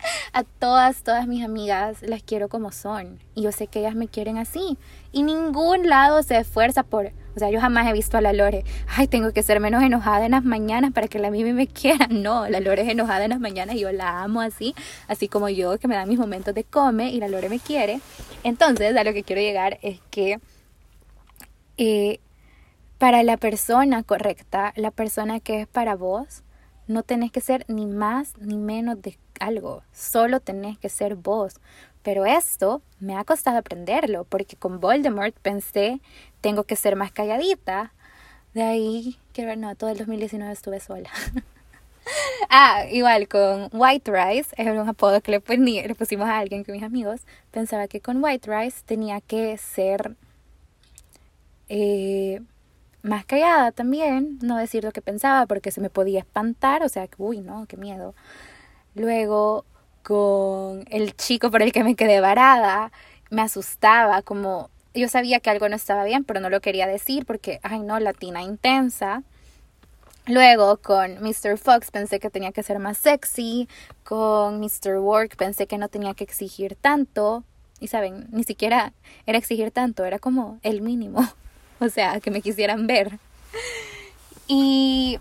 a 0.32 0.44
todas, 0.44 1.02
todas 1.02 1.26
mis 1.26 1.44
amigas 1.44 2.02
las 2.02 2.22
quiero 2.22 2.48
como 2.48 2.72
son 2.72 3.18
y 3.34 3.42
yo 3.42 3.52
sé 3.52 3.66
que 3.66 3.80
ellas 3.80 3.94
me 3.94 4.08
quieren 4.08 4.38
así 4.38 4.76
y 5.12 5.22
ningún 5.22 5.88
lado 5.88 6.22
se 6.22 6.36
esfuerza 6.36 6.82
por 6.82 7.12
O 7.36 7.38
sea, 7.38 7.50
yo 7.50 7.60
jamás 7.60 7.86
he 7.86 7.92
visto 7.92 8.16
a 8.16 8.22
la 8.22 8.32
Lore, 8.32 8.64
ay, 8.88 9.08
tengo 9.08 9.30
que 9.34 9.42
ser 9.42 9.60
menos 9.60 9.82
enojada 9.82 10.24
en 10.24 10.30
las 10.30 10.42
mañanas 10.42 10.92
para 10.92 11.06
que 11.06 11.18
la 11.18 11.30
Mimi 11.30 11.52
me 11.52 11.66
quiera. 11.66 12.08
No, 12.16 12.48
la 12.48 12.60
Lore 12.60 12.82
es 12.82 12.88
enojada 12.88 13.24
en 13.24 13.30
las 13.30 13.40
mañanas 13.40 13.76
y 13.76 13.80
yo 13.80 13.92
la 13.92 14.22
amo 14.22 14.40
así, 14.40 14.74
así 15.06 15.28
como 15.28 15.50
yo 15.50 15.78
que 15.78 15.86
me 15.86 15.94
da 15.94 16.06
mis 16.06 16.18
momentos 16.18 16.54
de 16.54 16.64
come 16.64 17.10
y 17.10 17.20
la 17.20 17.28
Lore 17.28 17.50
me 17.50 17.58
quiere. 17.58 18.00
Entonces, 18.42 18.96
a 18.96 19.04
lo 19.04 19.12
que 19.12 19.22
quiero 19.22 19.42
llegar 19.42 19.78
es 19.82 20.00
que 20.10 20.40
eh, 21.76 22.20
para 22.96 23.22
la 23.22 23.36
persona 23.36 24.02
correcta, 24.02 24.72
la 24.74 24.90
persona 24.90 25.38
que 25.38 25.60
es 25.60 25.68
para 25.68 25.94
vos, 25.94 26.42
no 26.86 27.02
tenés 27.02 27.32
que 27.32 27.42
ser 27.42 27.66
ni 27.68 27.84
más 27.84 28.32
ni 28.38 28.56
menos 28.56 29.02
de 29.02 29.18
algo, 29.40 29.82
solo 29.92 30.40
tenés 30.40 30.78
que 30.78 30.88
ser 30.88 31.16
vos. 31.16 31.60
Pero 32.06 32.24
esto 32.24 32.82
me 33.00 33.16
ha 33.16 33.24
costado 33.24 33.58
aprenderlo, 33.58 34.22
porque 34.22 34.54
con 34.54 34.78
Voldemort 34.78 35.34
pensé, 35.42 36.00
tengo 36.40 36.62
que 36.62 36.76
ser 36.76 36.94
más 36.94 37.10
calladita. 37.10 37.92
De 38.54 38.62
ahí, 38.62 39.18
quiero 39.32 39.48
ver, 39.48 39.58
no, 39.58 39.74
todo 39.74 39.90
el 39.90 39.98
2019 39.98 40.52
estuve 40.52 40.78
sola. 40.78 41.10
ah, 42.48 42.84
igual 42.92 43.26
con 43.26 43.70
White 43.72 44.12
Rice, 44.12 44.54
es 44.56 44.68
un 44.68 44.88
apodo 44.88 45.20
que 45.20 45.32
le, 45.32 45.40
pusimos 45.96 46.28
a 46.28 46.38
alguien 46.38 46.62
que 46.62 46.70
mis 46.70 46.84
amigos 46.84 47.22
pensaba 47.50 47.88
que 47.88 48.00
con 48.00 48.22
White 48.22 48.48
Rice 48.48 48.82
tenía 48.86 49.20
que 49.20 49.58
ser 49.58 50.14
eh, 51.68 52.40
más 53.02 53.24
callada 53.26 53.72
también, 53.72 54.38
no 54.42 54.58
decir 54.58 54.84
lo 54.84 54.92
que 54.92 55.02
pensaba 55.02 55.46
porque 55.46 55.72
se 55.72 55.80
me 55.80 55.90
podía 55.90 56.20
espantar, 56.20 56.84
o 56.84 56.88
sea, 56.88 57.08
uy, 57.18 57.40
no, 57.40 57.66
qué 57.66 57.76
miedo. 57.76 58.14
Luego 58.94 59.64
con 60.06 60.86
el 60.88 61.16
chico 61.16 61.50
por 61.50 61.62
el 61.62 61.72
que 61.72 61.82
me 61.82 61.96
quedé 61.96 62.20
varada, 62.20 62.92
me 63.30 63.42
asustaba, 63.42 64.22
como 64.22 64.70
yo 64.94 65.08
sabía 65.08 65.40
que 65.40 65.50
algo 65.50 65.68
no 65.68 65.74
estaba 65.74 66.04
bien, 66.04 66.22
pero 66.22 66.38
no 66.38 66.48
lo 66.48 66.60
quería 66.60 66.86
decir 66.86 67.26
porque, 67.26 67.58
ay 67.64 67.80
no, 67.80 67.98
latina 67.98 68.40
intensa. 68.40 69.24
Luego 70.26 70.76
con 70.76 71.20
Mr. 71.20 71.58
Fox 71.58 71.90
pensé 71.90 72.20
que 72.20 72.30
tenía 72.30 72.52
que 72.52 72.62
ser 72.62 72.78
más 72.78 72.98
sexy, 72.98 73.68
con 74.04 74.60
Mr. 74.60 74.98
Work 74.98 75.34
pensé 75.34 75.66
que 75.66 75.76
no 75.76 75.88
tenía 75.88 76.14
que 76.14 76.22
exigir 76.22 76.76
tanto, 76.76 77.42
y 77.80 77.88
saben, 77.88 78.28
ni 78.30 78.44
siquiera 78.44 78.92
era 79.26 79.38
exigir 79.38 79.72
tanto, 79.72 80.04
era 80.04 80.20
como 80.20 80.60
el 80.62 80.82
mínimo. 80.82 81.26
o 81.80 81.88
sea, 81.88 82.20
que 82.20 82.30
me 82.30 82.42
quisieran 82.42 82.86
ver. 82.86 83.18
Y 84.46 85.18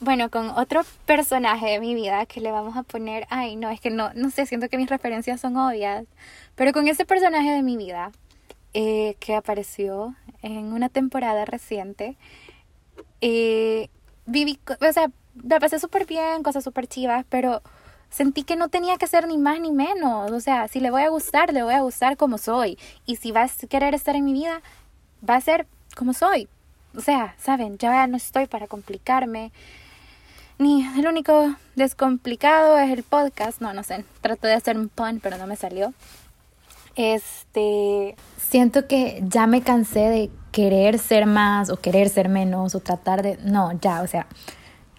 bueno, 0.00 0.30
con 0.30 0.48
otro 0.50 0.82
personaje 1.04 1.66
de 1.66 1.80
mi 1.80 1.94
vida 1.94 2.24
que 2.26 2.40
le 2.40 2.50
vamos 2.50 2.76
a 2.76 2.82
poner, 2.82 3.26
ay, 3.30 3.56
no, 3.56 3.68
es 3.68 3.80
que 3.80 3.90
no, 3.90 4.12
no 4.14 4.30
sé, 4.30 4.46
siento 4.46 4.68
que 4.68 4.78
mis 4.78 4.88
referencias 4.88 5.40
son 5.40 5.56
obvias, 5.56 6.06
pero 6.54 6.72
con 6.72 6.88
ese 6.88 7.04
personaje 7.04 7.50
de 7.50 7.62
mi 7.62 7.76
vida 7.76 8.10
eh, 8.72 9.16
que 9.20 9.34
apareció 9.34 10.14
en 10.42 10.72
una 10.72 10.88
temporada 10.88 11.44
reciente, 11.44 12.16
eh, 13.20 13.88
viví, 14.24 14.58
o 14.68 14.92
sea, 14.92 15.10
la 15.42 15.60
pasé 15.60 15.78
súper 15.78 16.06
bien, 16.06 16.42
cosas 16.42 16.64
súper 16.64 16.86
chivas, 16.86 17.26
pero 17.28 17.62
sentí 18.08 18.42
que 18.42 18.56
no 18.56 18.68
tenía 18.68 18.96
que 18.96 19.06
ser 19.06 19.28
ni 19.28 19.36
más 19.36 19.60
ni 19.60 19.70
menos, 19.70 20.30
o 20.32 20.40
sea, 20.40 20.66
si 20.68 20.80
le 20.80 20.90
voy 20.90 21.02
a 21.02 21.10
gustar, 21.10 21.52
le 21.52 21.62
voy 21.62 21.74
a 21.74 21.82
gustar 21.82 22.16
como 22.16 22.38
soy, 22.38 22.78
y 23.04 23.16
si 23.16 23.32
vas 23.32 23.62
a 23.62 23.66
querer 23.66 23.94
estar 23.94 24.16
en 24.16 24.24
mi 24.24 24.32
vida, 24.32 24.62
va 25.28 25.36
a 25.36 25.40
ser 25.42 25.66
como 25.94 26.14
soy. 26.14 26.48
O 26.96 27.00
sea, 27.00 27.36
saben, 27.38 27.78
ya 27.78 28.06
no 28.06 28.16
estoy 28.16 28.46
para 28.46 28.66
complicarme. 28.66 29.52
Ni 30.60 30.86
el 30.86 31.06
único 31.06 31.56
descomplicado 31.74 32.78
es 32.78 32.90
el 32.90 33.02
podcast. 33.02 33.62
No, 33.62 33.72
no 33.72 33.82
sé. 33.82 34.04
Trato 34.20 34.46
de 34.46 34.52
hacer 34.52 34.76
un 34.76 34.90
pun, 34.90 35.18
pero 35.18 35.38
no 35.38 35.46
me 35.46 35.56
salió. 35.56 35.94
Este. 36.96 38.14
Siento 38.36 38.86
que 38.86 39.22
ya 39.26 39.46
me 39.46 39.62
cansé 39.62 40.00
de 40.00 40.30
querer 40.52 40.98
ser 40.98 41.24
más 41.24 41.70
o 41.70 41.78
querer 41.78 42.10
ser 42.10 42.28
menos 42.28 42.74
o 42.74 42.80
tratar 42.80 43.22
de. 43.22 43.38
No, 43.38 43.72
ya, 43.80 44.02
o 44.02 44.06
sea. 44.06 44.26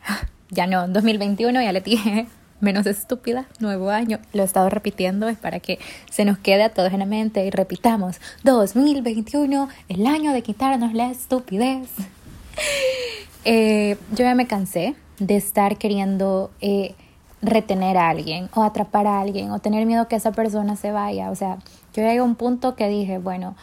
Ya 0.50 0.68
no. 0.68 0.88
2021 0.88 1.62
ya 1.62 1.72
le 1.72 1.80
dije 1.80 2.28
menos 2.60 2.88
estúpida, 2.88 3.46
nuevo 3.60 3.92
año. 3.92 4.18
Lo 4.34 4.42
he 4.42 4.46
estado 4.46 4.70
repitiendo, 4.72 5.30
es 5.30 5.38
para 5.38 5.60
que 5.60 5.78
se 6.10 6.26
nos 6.26 6.40
quede 6.40 6.64
a 6.64 6.70
todos 6.74 6.92
en 6.92 7.00
la 7.00 7.06
mente 7.06 7.46
y 7.46 7.52
repitamos, 7.52 8.20
2021, 8.44 9.70
el 9.88 10.08
año 10.08 10.34
de 10.34 10.42
quitarnos 10.42 10.94
la 10.94 11.12
estupidez. 11.12 11.88
Eh, 13.46 13.98
yo 14.12 14.24
ya 14.24 14.36
me 14.36 14.48
cansé 14.48 14.96
de 15.20 15.36
estar 15.36 15.78
queriendo 15.78 16.52
eh, 16.62 16.96
retener 17.42 17.98
a 17.98 18.10
alguien 18.10 18.50
o 18.54 18.64
atrapar 18.64 19.08
a 19.08 19.20
alguien 19.20 19.52
o 19.52 19.60
tener 19.60 19.86
miedo 19.86 20.08
que 20.08 20.16
esa 20.16 20.32
persona 20.32 20.76
se 20.76 20.92
vaya. 20.92 21.30
O 21.32 21.36
sea, 21.36 21.58
yo 21.94 22.04
llegué 22.04 22.20
a 22.20 22.24
un 22.24 22.36
punto 22.36 22.76
que 22.76 22.88
dije, 22.88 23.18
bueno, 23.18 23.56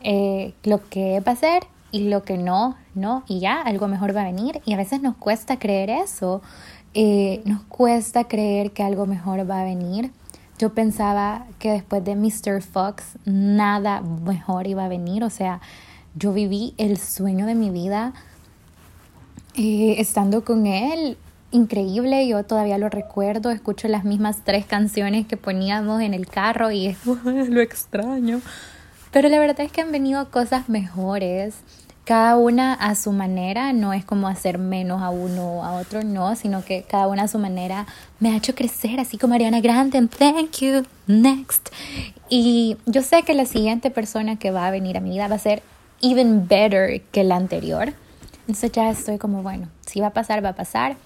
eh, 0.00 0.54
lo 0.62 0.88
que 0.88 1.20
va 1.20 1.32
a 1.32 1.36
ser 1.36 1.64
y 1.90 2.08
lo 2.08 2.24
que 2.24 2.36
no, 2.36 2.76
no, 2.94 3.22
y 3.28 3.40
ya, 3.40 3.60
algo 3.60 3.88
mejor 3.88 4.16
va 4.16 4.22
a 4.22 4.24
venir. 4.24 4.60
Y 4.64 4.74
a 4.74 4.76
veces 4.76 5.00
nos 5.02 5.16
cuesta 5.16 5.58
creer 5.58 5.90
eso. 5.90 6.42
Eh, 6.94 7.42
nos 7.44 7.62
cuesta 7.62 8.24
creer 8.24 8.72
que 8.72 8.82
algo 8.82 9.06
mejor 9.06 9.48
va 9.48 9.60
a 9.60 9.64
venir. 9.64 10.12
Yo 10.58 10.72
pensaba 10.74 11.46
que 11.58 11.70
después 11.70 12.04
de 12.04 12.14
Mr. 12.14 12.62
Fox 12.62 13.18
nada 13.24 14.00
mejor 14.00 14.66
iba 14.66 14.84
a 14.84 14.88
venir. 14.88 15.24
O 15.24 15.30
sea, 15.30 15.60
yo 16.14 16.32
viví 16.32 16.74
el 16.78 16.98
sueño 16.98 17.46
de 17.46 17.54
mi 17.54 17.70
vida 17.70 18.12
eh, 19.54 19.96
estando 19.98 20.44
con 20.44 20.66
él. 20.66 21.16
Increíble, 21.50 22.26
yo 22.26 22.42
todavía 22.44 22.78
lo 22.78 22.88
recuerdo, 22.88 23.50
escucho 23.50 23.86
las 23.86 24.04
mismas 24.04 24.38
tres 24.44 24.66
canciones 24.66 25.26
que 25.26 25.36
poníamos 25.36 26.02
en 26.02 26.12
el 26.12 26.26
carro 26.26 26.70
y 26.70 26.86
es 26.86 26.98
lo 27.24 27.60
extraño. 27.60 28.40
Pero 29.12 29.28
la 29.28 29.38
verdad 29.38 29.60
es 29.60 29.70
que 29.70 29.80
han 29.80 29.92
venido 29.92 30.30
cosas 30.30 30.68
mejores 30.68 31.54
cada 32.04 32.36
una 32.36 32.74
a 32.74 32.94
su 32.94 33.12
manera, 33.12 33.72
no 33.72 33.92
es 33.92 34.04
como 34.04 34.28
hacer 34.28 34.58
menos 34.58 35.02
a 35.02 35.08
uno 35.08 35.58
o 35.58 35.64
a 35.64 35.72
otro, 35.72 36.04
no, 36.04 36.36
sino 36.36 36.62
que 36.62 36.82
cada 36.82 37.08
una 37.08 37.22
a 37.22 37.28
su 37.28 37.38
manera 37.38 37.86
me 38.20 38.30
ha 38.30 38.36
hecho 38.36 38.54
crecer, 38.54 39.00
así 39.00 39.16
como 39.16 39.34
Ariana 39.34 39.60
Grande, 39.60 40.06
thank 40.06 40.58
you, 40.58 40.82
next. 41.06 41.70
Y 42.28 42.76
yo 42.84 43.02
sé 43.02 43.22
que 43.22 43.32
la 43.32 43.46
siguiente 43.46 43.90
persona 43.90 44.36
que 44.36 44.50
va 44.50 44.66
a 44.66 44.70
venir 44.70 44.98
a 44.98 45.00
mi 45.00 45.10
vida 45.10 45.28
va 45.28 45.36
a 45.36 45.38
ser 45.38 45.62
even 46.02 46.46
better 46.46 47.00
que 47.00 47.24
la 47.24 47.36
anterior. 47.36 47.94
Entonces 48.46 48.72
ya 48.72 48.90
estoy 48.90 49.18
como, 49.18 49.42
bueno, 49.42 49.68
si 49.86 50.00
va 50.00 50.08
a 50.08 50.12
pasar, 50.12 50.44
va 50.44 50.50
a 50.50 50.54
pasar. 50.54 50.96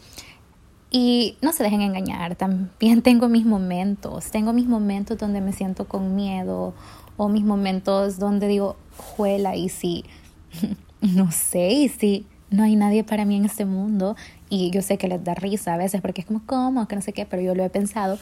Y 0.90 1.36
no 1.42 1.52
se 1.52 1.62
dejen 1.62 1.82
engañar, 1.82 2.34
también 2.34 3.02
tengo 3.02 3.28
mis 3.28 3.44
momentos, 3.44 4.30
tengo 4.30 4.52
mis 4.52 4.66
momentos 4.66 5.18
donde 5.18 5.40
me 5.40 5.52
siento 5.52 5.86
con 5.86 6.16
miedo 6.16 6.74
o 7.16 7.28
mis 7.28 7.44
momentos 7.44 8.18
donde 8.18 8.48
digo, 8.48 8.76
juela, 8.96 9.56
y 9.56 9.68
si 9.68 10.04
no 11.00 11.30
sé, 11.30 11.70
y 11.70 11.88
si 11.88 12.26
no 12.50 12.62
hay 12.62 12.76
nadie 12.76 13.04
para 13.04 13.24
mí 13.24 13.36
en 13.36 13.44
este 13.44 13.66
mundo, 13.66 14.16
y 14.48 14.70
yo 14.70 14.82
sé 14.82 14.96
que 14.96 15.08
les 15.08 15.22
da 15.22 15.34
risa 15.34 15.74
a 15.74 15.76
veces 15.76 16.00
porque 16.00 16.22
es 16.22 16.26
como, 16.26 16.42
¿cómo? 16.46 16.88
Que 16.88 16.96
no 16.96 17.02
sé 17.02 17.12
qué, 17.12 17.26
pero 17.26 17.42
yo 17.42 17.54
lo 17.54 17.64
he 17.64 17.70
pensado. 17.70 18.18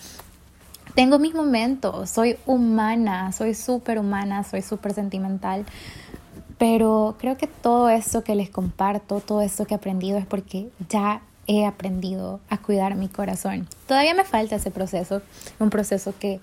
Tengo 0.95 1.19
mis 1.19 1.35
momentos, 1.35 2.11
soy 2.11 2.37
humana, 2.47 3.31
soy 3.33 3.55
súper 3.55 3.99
humana, 3.99 4.45
soy 4.45 4.63
súper 4.63 4.95
sentimental, 4.95 5.67
pero 6.59 7.17
creo 7.19 7.37
que 7.37 7.47
todo 7.47 7.89
eso 7.89 8.25
que 8.25 8.35
les 8.35 8.51
comparto, 8.51 9.21
todo 9.21 9.43
eso 9.43 9.67
que 9.67 9.75
he 9.75 9.77
aprendido 9.77 10.19
es 10.19 10.27
porque 10.27 10.69
ya 10.89 11.23
he 11.47 11.65
aprendido 11.65 12.41
a 12.49 12.59
cuidar 12.59 12.95
mi 12.97 13.09
corazón. 13.09 13.69
Todavía 13.87 14.15
me 14.15 14.25
falta 14.25 14.57
ese 14.57 14.71
proceso, 14.71 15.23
un 15.59 15.71
proceso 15.71 16.15
que, 16.19 16.41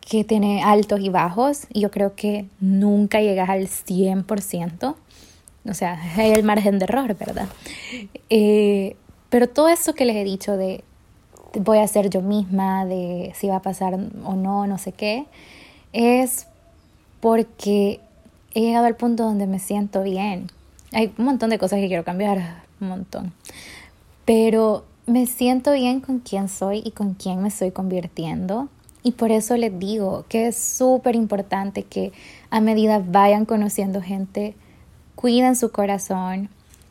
que 0.00 0.24
tiene 0.24 0.62
altos 0.62 1.00
y 1.00 1.08
bajos, 1.08 1.66
y 1.72 1.80
yo 1.80 1.90
creo 1.90 2.14
que 2.14 2.46
nunca 2.60 3.20
llegas 3.20 3.48
al 3.48 3.68
100%, 3.68 4.94
o 5.68 5.74
sea, 5.74 6.00
hay 6.16 6.30
el 6.32 6.44
margen 6.44 6.78
de 6.78 6.84
error, 6.84 7.14
¿verdad? 7.16 7.48
Eh, 8.30 8.96
pero 9.28 9.48
todo 9.48 9.68
eso 9.68 9.94
que 9.94 10.04
les 10.04 10.16
he 10.16 10.24
dicho 10.24 10.56
de 10.56 10.84
voy 11.58 11.78
a 11.78 11.88
ser 11.88 12.10
yo 12.10 12.22
misma, 12.22 12.84
de 12.84 13.32
si 13.34 13.48
va 13.48 13.56
a 13.56 13.62
pasar 13.62 13.94
o 13.94 14.34
no, 14.34 14.66
no 14.66 14.78
sé 14.78 14.92
qué, 14.92 15.26
es 15.92 16.46
porque 17.20 18.00
he 18.56 18.60
llegado 18.62 18.86
al 18.86 18.96
punto 18.96 19.24
donde 19.24 19.46
me 19.46 19.58
siento 19.58 20.02
bien. 20.02 20.46
Hay 20.92 21.12
un 21.18 21.26
montón 21.26 21.50
de 21.50 21.58
cosas 21.58 21.78
que 21.78 21.88
quiero 21.88 22.04
cambiar, 22.04 22.62
un 22.80 22.88
montón. 22.88 23.34
Pero 24.24 24.86
me 25.04 25.26
siento 25.26 25.72
bien 25.72 26.00
con 26.00 26.20
quién 26.20 26.48
soy 26.48 26.80
y 26.82 26.92
con 26.92 27.12
quién 27.12 27.42
me 27.42 27.48
estoy 27.48 27.70
convirtiendo. 27.70 28.70
Y 29.02 29.12
por 29.12 29.30
eso 29.30 29.58
les 29.58 29.78
digo 29.78 30.24
que 30.30 30.46
es 30.46 30.56
súper 30.56 31.16
importante 31.16 31.82
que 31.82 32.12
a 32.48 32.60
medida 32.62 33.02
vayan 33.06 33.44
conociendo 33.44 34.00
gente, 34.00 34.54
cuiden 35.16 35.54
su 35.54 35.70
corazón, 35.70 36.48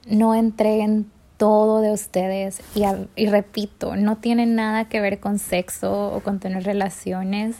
no 0.07 0.35
entreguen 0.35 1.09
todo 1.37 1.81
de 1.81 1.91
ustedes 1.91 2.61
y, 2.75 2.83
y, 3.15 3.25
repito, 3.25 3.95
no 3.95 4.17
tiene 4.17 4.45
nada 4.45 4.87
que 4.87 5.01
ver 5.01 5.19
con 5.19 5.39
sexo 5.39 6.13
o 6.13 6.19
con 6.19 6.39
tener 6.39 6.63
relaciones. 6.63 7.55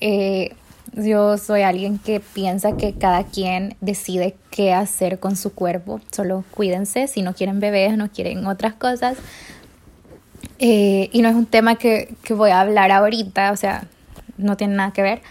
Eh, 0.00 0.56
yo 0.94 1.38
soy 1.38 1.62
alguien 1.62 1.98
que 1.98 2.20
piensa 2.20 2.76
que 2.76 2.94
cada 2.94 3.24
quien 3.24 3.76
decide 3.80 4.36
qué 4.50 4.72
hacer 4.72 5.18
con 5.18 5.36
su 5.36 5.52
cuerpo. 5.52 6.00
Solo 6.12 6.44
cuídense 6.50 7.06
si 7.08 7.22
no 7.22 7.34
quieren 7.34 7.60
bebés, 7.60 7.96
no 7.96 8.10
quieren 8.10 8.46
otras 8.46 8.74
cosas. 8.74 9.16
Eh, 10.58 11.08
y 11.12 11.22
no 11.22 11.28
es 11.28 11.34
un 11.34 11.46
tema 11.46 11.76
que, 11.76 12.14
que 12.22 12.34
voy 12.34 12.50
a 12.50 12.60
hablar 12.60 12.90
ahorita, 12.90 13.52
o 13.52 13.56
sea, 13.56 13.86
no 14.38 14.56
tiene 14.56 14.74
nada 14.74 14.92
que 14.92 15.02
ver 15.02 15.22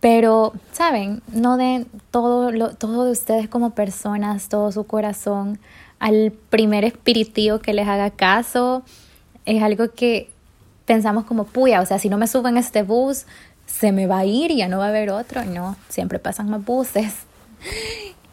Pero, 0.00 0.52
¿saben? 0.72 1.22
No 1.32 1.56
den 1.56 1.86
todo, 2.10 2.50
lo, 2.50 2.74
todo 2.74 3.04
de 3.04 3.12
ustedes 3.12 3.48
como 3.48 3.70
personas, 3.70 4.48
todo 4.48 4.72
su 4.72 4.84
corazón 4.84 5.58
al 5.98 6.32
primer 6.32 6.84
espiritío 6.84 7.60
que 7.60 7.74
les 7.74 7.86
haga 7.86 8.10
caso. 8.10 8.82
Es 9.44 9.62
algo 9.62 9.92
que 9.92 10.30
pensamos 10.86 11.24
como 11.24 11.44
puya, 11.44 11.80
o 11.80 11.86
sea, 11.86 11.98
si 11.98 12.08
no 12.08 12.18
me 12.18 12.26
subo 12.26 12.48
en 12.48 12.56
este 12.56 12.82
bus, 12.82 13.26
se 13.70 13.92
me 13.92 14.06
va 14.06 14.20
a 14.20 14.24
ir 14.24 14.50
y 14.50 14.56
ya 14.56 14.68
no 14.68 14.78
va 14.78 14.86
a 14.86 14.88
haber 14.88 15.10
otro. 15.10 15.44
No, 15.44 15.76
siempre 15.88 16.18
pasan 16.18 16.50
más 16.50 16.64
buses. 16.64 17.14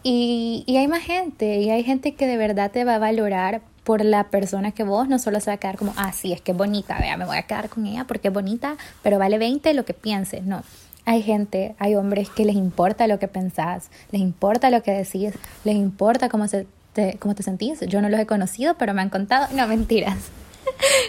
Y, 0.04 0.64
y 0.66 0.78
hay 0.78 0.88
más 0.88 1.04
gente, 1.04 1.58
y 1.58 1.70
hay 1.70 1.84
gente 1.84 2.16
que 2.16 2.28
de 2.28 2.38
verdad 2.38 2.72
te 2.72 2.86
va 2.86 2.96
a 2.96 3.00
valorar 3.00 3.62
por 3.84 4.04
la 4.04 4.26
persona 4.26 4.72
que 4.72 4.84
vos 4.84 5.08
no 5.08 5.20
solo 5.20 5.40
se 5.40 5.50
va 5.50 5.56
a 5.56 5.58
quedar 5.58 5.78
como, 5.78 5.94
ah, 5.96 6.12
sí, 6.12 6.34
es 6.34 6.42
que 6.42 6.52
es 6.52 6.58
bonita, 6.58 6.98
vea, 7.00 7.16
me 7.18 7.26
voy 7.26 7.38
a 7.38 7.44
quedar 7.44 7.70
con 7.70 7.86
ella 7.86 8.06
porque 8.06 8.28
es 8.28 8.34
bonita, 8.34 8.76
pero 9.02 9.18
vale 9.18 9.38
20 9.38 9.74
lo 9.74 9.86
que 9.86 9.94
pienses. 9.94 10.44
No, 10.44 10.62
hay 11.06 11.22
gente, 11.22 11.74
hay 11.80 11.96
hombres 11.96 12.30
que 12.30 12.44
les 12.44 12.58
importa 12.58 13.08
lo 13.08 13.18
que 13.18 13.30
pensás, 13.30 13.90
les 14.12 14.22
importa 14.22 14.70
lo 14.70 14.84
que 14.84 14.92
decís, 14.92 15.34
les 15.64 15.76
importa 15.76 16.28
cómo, 16.28 16.50
se 16.50 16.68
te, 16.92 17.18
cómo 17.18 17.34
te 17.34 17.44
sentís. 17.44 17.80
Yo 17.82 18.02
no 18.02 18.10
los 18.10 18.20
he 18.20 18.26
conocido, 18.26 18.76
pero 18.78 18.94
me 18.94 19.02
han 19.02 19.10
contado, 19.10 19.48
no, 19.54 19.68
mentiras. 19.68 20.18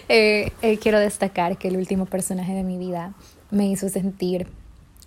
Eh, 0.08 0.52
eh, 0.62 0.78
quiero 0.78 1.00
destacar 1.00 1.58
que 1.58 1.66
el 1.66 1.76
último 1.76 2.06
personaje 2.06 2.54
de 2.54 2.62
mi 2.62 2.78
vida 2.78 3.12
me 3.50 3.69
hizo 3.69 3.88
sentir 3.88 4.47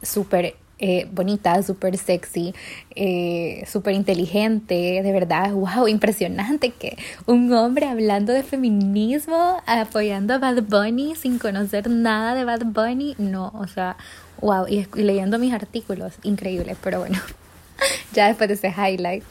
súper 0.02 0.56
eh, 0.84 1.08
bonita, 1.12 1.62
súper 1.62 1.96
sexy, 1.96 2.56
eh, 2.96 3.64
súper 3.68 3.94
inteligente, 3.94 5.02
de 5.04 5.12
verdad, 5.12 5.52
wow, 5.54 5.88
impresionante 5.88 6.72
que 6.72 6.98
un 7.28 7.54
hombre 7.54 7.86
hablando 7.86 8.34
de 8.34 8.42
feminismo, 8.42 9.62
apoyando 9.68 10.34
a 10.34 10.40
Bad 10.40 10.64
Bunny 10.64 11.14
sin 11.16 11.38
conocer 11.38 11.88
nada 11.88 12.34
de 12.34 12.46
Bad 12.46 12.66
Bunny, 12.66 13.14
no, 13.20 13.52
o 13.54 13.68
sea, 13.68 13.96
wow, 14.40 14.66
y, 14.68 14.88
leyendo 14.96 15.38
mis 15.38 15.54
artículos, 15.54 16.14
increíble, 16.24 16.76
pero 16.84 16.98
bueno, 16.98 17.20
ya 18.14 18.30
después 18.30 18.48
de 18.48 18.56
ese 18.56 18.70
highlight. 18.70 19.26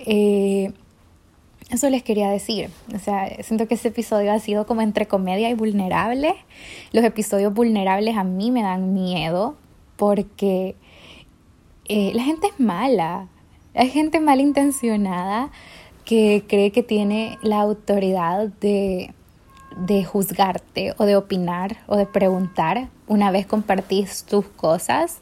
Eh, 0.00 0.72
eso 1.72 1.88
les 1.90 2.02
quería 2.02 2.30
decir. 2.30 2.70
O 2.94 2.98
sea, 2.98 3.28
siento 3.42 3.66
que 3.66 3.74
ese 3.74 3.88
episodio 3.88 4.32
ha 4.32 4.38
sido 4.38 4.66
como 4.66 4.82
entre 4.82 5.06
comedia 5.06 5.50
y 5.50 5.54
vulnerable. 5.54 6.34
Los 6.92 7.04
episodios 7.04 7.52
vulnerables 7.52 8.16
a 8.16 8.24
mí 8.24 8.50
me 8.50 8.62
dan 8.62 8.92
miedo 8.92 9.56
porque 9.96 10.76
eh, 11.86 12.12
la 12.14 12.22
gente 12.22 12.48
es 12.48 12.60
mala, 12.60 13.28
hay 13.74 13.88
gente 13.88 14.20
malintencionada 14.20 15.50
que 16.04 16.44
cree 16.46 16.72
que 16.72 16.82
tiene 16.82 17.38
la 17.42 17.60
autoridad 17.60 18.48
de, 18.60 19.14
de 19.76 20.04
juzgarte 20.04 20.94
o 20.98 21.04
de 21.04 21.16
opinar 21.16 21.78
o 21.86 21.96
de 21.96 22.06
preguntar 22.06 22.88
una 23.06 23.30
vez 23.30 23.46
compartís 23.46 24.24
tus 24.24 24.46
cosas. 24.46 25.20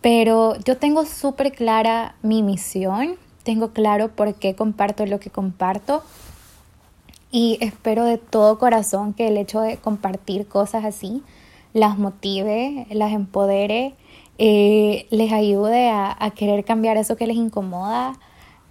Pero 0.00 0.56
yo 0.64 0.76
tengo 0.76 1.06
súper 1.06 1.52
clara 1.52 2.16
mi 2.22 2.42
misión, 2.42 3.16
tengo 3.42 3.72
claro 3.72 4.08
por 4.08 4.34
qué 4.34 4.54
comparto 4.54 5.06
lo 5.06 5.20
que 5.20 5.30
comparto 5.30 6.02
y 7.30 7.58
espero 7.60 8.04
de 8.04 8.18
todo 8.18 8.58
corazón 8.58 9.14
que 9.14 9.28
el 9.28 9.36
hecho 9.36 9.60
de 9.60 9.78
compartir 9.78 10.46
cosas 10.46 10.84
así 10.84 11.22
las 11.72 11.98
motive, 11.98 12.86
las 12.90 13.12
empodere 13.12 13.94
eh, 14.38 15.06
les 15.10 15.32
ayude 15.32 15.90
a, 15.90 16.32
querer 16.34 16.64
cambiar 16.64 16.96
eso 16.96 17.16
que 17.16 17.26
les 17.26 17.36
incomoda. 17.36 18.14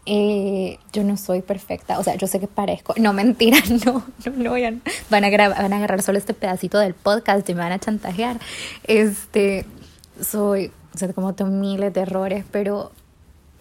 Eh, 0.08 0.80
yo 0.92 1.04
no 1.04 1.16
soy 1.16 1.42
perfecta, 1.42 2.00
o 2.00 2.04
sea, 2.04 2.16
yo 2.16 2.26
sé 2.26 2.40
que 2.40 2.48
parezco, 2.48 2.96
no 2.98 3.14
mentira, 3.14 3.58
no, 3.86 4.04
no, 4.26 4.32
no 4.36 4.82
van 5.12 5.24
a, 5.24 5.30
grabar, 5.30 5.62
van 5.62 5.74
a 5.74 5.78
agarrar 5.78 6.02
solo 6.02 6.18
este 6.18 6.34
pedacito 6.34 6.80
del 6.80 6.96
podcast 6.96 7.48
y 7.48 7.54
me 7.54 7.60
van 7.60 7.72
a 7.72 7.80
chantajear. 7.80 8.40
Este, 8.84 9.66
soy, 10.20 10.72
o 10.96 10.98
sea, 10.98 11.14
como 11.14 11.36
tengo 11.36 11.52
miles 11.52 11.94
de 11.94 12.02
errores, 12.02 12.44
pero 12.52 12.92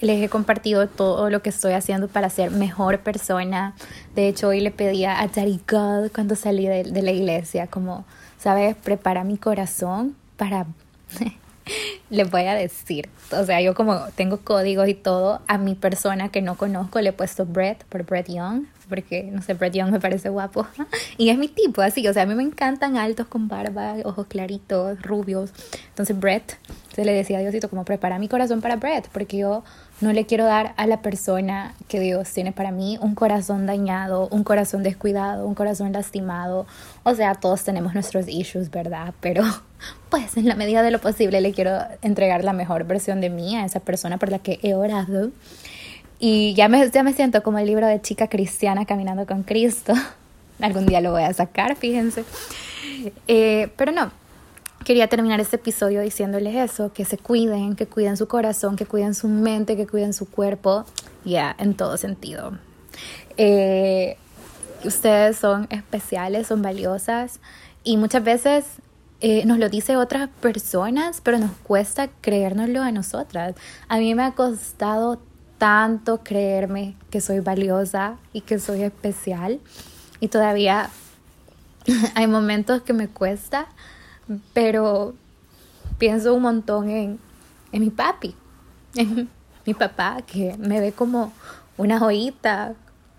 les 0.01 0.23
he 0.23 0.29
compartido 0.29 0.89
todo 0.89 1.31
lo 1.31 1.43
que 1.43 1.51
estoy 1.51 1.73
haciendo 1.73 2.09
para 2.09 2.31
ser 2.31 2.51
mejor 2.51 3.01
persona. 3.01 3.75
De 4.15 4.29
hecho, 4.29 4.49
hoy 4.49 4.61
le 4.61 4.71
pedía 4.71 5.21
a 5.21 5.29
Daddy 5.29 5.61
God 5.69 6.11
cuando 6.15 6.37
salí 6.37 6.67
de, 6.67 6.85
la 7.03 7.11
iglesia, 7.11 7.67
como, 7.67 8.05
¿sabes? 8.39 8.77
Prepara 8.77 9.25
mi 9.25 9.37
corazón 9.37 10.17
para 10.37 10.67
les 12.11 12.31
voy 12.31 12.47
a 12.47 12.55
decir. 12.55 13.09
O 13.33 13.45
sea, 13.45 13.61
yo 13.61 13.75
como 13.75 13.99
tengo 14.17 14.39
códigos 14.39 14.89
y 14.89 14.95
todo, 14.95 15.41
a 15.47 15.59
mi 15.59 15.75
persona 15.75 16.31
que 16.31 16.43
no 16.43 16.57
conozco 16.57 17.01
le 17.01 17.11
he 17.11 17.13
puesto 17.13 17.47
Brett 17.47 17.85
por 17.85 18.05
Brett 18.05 18.29
Young, 18.29 18.65
porque 18.89 19.23
no 19.31 19.41
sé, 19.43 19.55
Brett 19.55 19.75
Young 19.75 19.93
me 19.93 20.01
parece 20.01 20.29
guapo. 20.29 20.67
y 21.17 21.31
es 21.31 21.39
mi 21.39 21.49
tipo, 21.49 21.83
así. 21.83 22.07
O 22.09 22.13
sea, 22.13 22.25
a 22.25 22.27
mí 22.27 22.35
me 22.35 22.43
encantan 22.43 22.97
altos 22.97 23.27
con 23.27 23.49
barba, 23.49 23.97
ojos 24.05 24.27
claritos, 24.27 25.01
rubios. 25.03 25.53
Entonces, 25.89 26.19
Brett, 26.19 26.59
se 26.95 27.05
le 27.05 27.13
decía 27.13 27.39
a 27.39 27.41
Diosito 27.41 27.69
como 27.71 27.85
prepara 27.85 28.19
mi 28.19 28.29
corazón 28.29 28.61
para 28.61 28.77
Brett, 28.77 29.09
porque 29.13 29.39
yo 29.39 29.63
no 30.01 30.13
le 30.13 30.25
quiero 30.25 30.45
dar 30.45 30.73
a 30.77 30.87
la 30.87 31.03
persona 31.03 31.75
que 31.89 32.01
Dios 32.01 32.31
tiene 32.33 32.53
para 32.53 32.71
mí 32.71 32.99
un 33.03 33.15
corazón 33.15 33.67
dañado, 33.67 34.29
un 34.31 34.45
corazón 34.45 34.83
descuidado, 34.83 35.47
un 35.47 35.55
corazón 35.55 35.93
lastimado. 35.93 36.67
O 37.03 37.15
sea, 37.15 37.35
todos 37.35 37.65
tenemos 37.65 37.93
nuestros 37.93 38.27
issues, 38.29 38.71
¿verdad? 38.71 39.13
Pero 39.21 39.43
pues 40.11 40.37
en 40.37 40.49
la 40.49 40.55
medida 40.55 40.83
de 40.83 40.91
lo 40.91 41.01
posible 41.01 41.41
le 41.41 41.53
quiero 41.53 41.79
entregar 42.03 42.45
la 42.45 42.53
mejor 42.53 42.85
versión 42.85 43.21
de 43.21 43.29
mí 43.29 43.57
a 43.57 43.65
esa 43.65 43.81
persona 43.81 44.19
por 44.19 44.31
la 44.31 44.39
que 44.39 44.59
he 44.63 44.75
orado. 44.75 45.31
Y 46.19 46.55
ya 46.55 46.69
me, 46.69 46.91
ya 46.91 47.03
me 47.03 47.13
siento 47.13 47.43
como 47.43 47.59
el 47.59 47.67
libro 47.67 47.87
de 47.87 48.01
chica 48.01 48.29
cristiana 48.29 48.87
caminando 48.87 49.27
con 49.27 49.43
Cristo. 49.43 49.93
Algún 50.61 50.87
día 50.87 51.01
lo 51.01 51.13
voy 51.13 51.23
a 51.23 51.33
sacar, 51.33 51.77
fíjense. 51.77 52.25
Eh, 53.29 53.71
pero 53.77 53.93
no, 53.93 54.13
quería 54.85 55.09
terminar 55.09 55.41
este 55.41 55.57
episodio 55.57 56.01
diciéndoles 56.01 56.55
eso, 56.55 56.93
que 56.93 57.05
se 57.05 57.19
cuiden, 57.19 57.77
que 57.77 57.87
cuiden 57.87 58.17
su 58.17 58.29
corazón, 58.29 58.77
que 58.77 58.87
cuiden 58.87 59.15
su 59.15 59.29
mente, 59.29 59.77
que 59.77 59.87
cuiden 59.87 60.13
su 60.13 60.29
cuerpo, 60.29 60.85
ya, 61.25 61.55
en 61.59 61.75
todo 61.75 61.97
sentido. 61.97 62.59
Eh, 63.37 64.17
ustedes 64.85 65.37
son 65.37 65.67
especiales, 65.71 66.47
son 66.47 66.63
valiosas 66.63 67.41
y 67.85 67.97
muchas 67.97 68.25
veces 68.25 68.65
eh, 69.21 69.45
nos 69.45 69.59
lo 69.59 69.69
dice 69.69 69.97
otras 69.97 70.29
personas, 70.41 71.21
pero 71.23 71.39
nos 71.39 71.53
cuesta 71.63 72.09
creérnoslo 72.21 72.83
a 72.83 72.91
nosotras. 72.91 73.55
A 73.89 73.99
mí 73.99 74.15
me 74.15 74.23
ha 74.23 74.33
costado 74.33 75.21
tanto 75.59 76.23
creerme 76.25 76.97
que 77.11 77.21
soy 77.21 77.41
valiosa 77.41 78.17
y 78.33 78.41
que 78.41 78.59
soy 78.59 78.83
especial 78.83 79.61
y 80.21 80.29
todavía 80.29 80.89
hay 82.15 82.27
momentos 82.27 82.81
que 82.83 82.95
me 82.95 83.09
cuesta 83.09 83.69
pero 84.53 85.15
pienso 85.99 86.35
un 86.35 86.43
montón 86.43 86.91
en, 86.91 87.19
en 87.73 87.81
mi 87.81 87.91
papi, 87.91 88.35
en 88.95 89.29
mi 89.67 89.75
papá, 89.75 90.23
que 90.27 90.57
me 90.59 90.81
ve 90.81 90.93
como 90.93 91.33
una 91.77 91.99
joyita, 91.99 92.75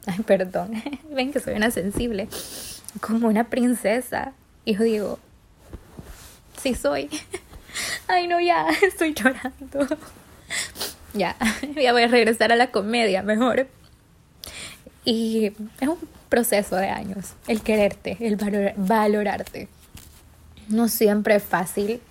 ay, 0.06 0.20
perdón, 0.26 0.72
ven 1.14 1.32
que 1.32 1.40
soy 1.40 1.56
una 1.56 1.72
sensible, 1.72 2.28
como 3.00 3.28
una 3.28 3.46
princesa. 3.46 4.34
Y 4.66 4.76
yo 4.76 4.84
digo, 4.84 5.20
sí 6.62 6.76
soy. 6.76 7.10
Ay, 8.08 8.28
no, 8.28 8.40
ya, 8.40 8.68
estoy 8.84 9.14
llorando. 9.14 9.98
Ya, 11.14 11.38
ya 11.76 11.94
voy 11.94 12.04
a 12.04 12.08
regresar 12.08 12.52
a 12.52 12.56
la 12.58 12.70
comedia 12.70 13.24
mejor. 13.24 13.68
Y 15.06 15.54
es 15.80 15.88
un 15.88 15.98
proceso 16.30 16.76
de 16.76 16.90
años, 16.90 17.34
el 17.48 17.62
quererte, 17.62 18.18
el 18.20 18.38
valorarte. 18.76 19.70
No 20.72 20.88
siempre 20.88 21.36
es 21.36 21.44
fácil, 21.44 22.02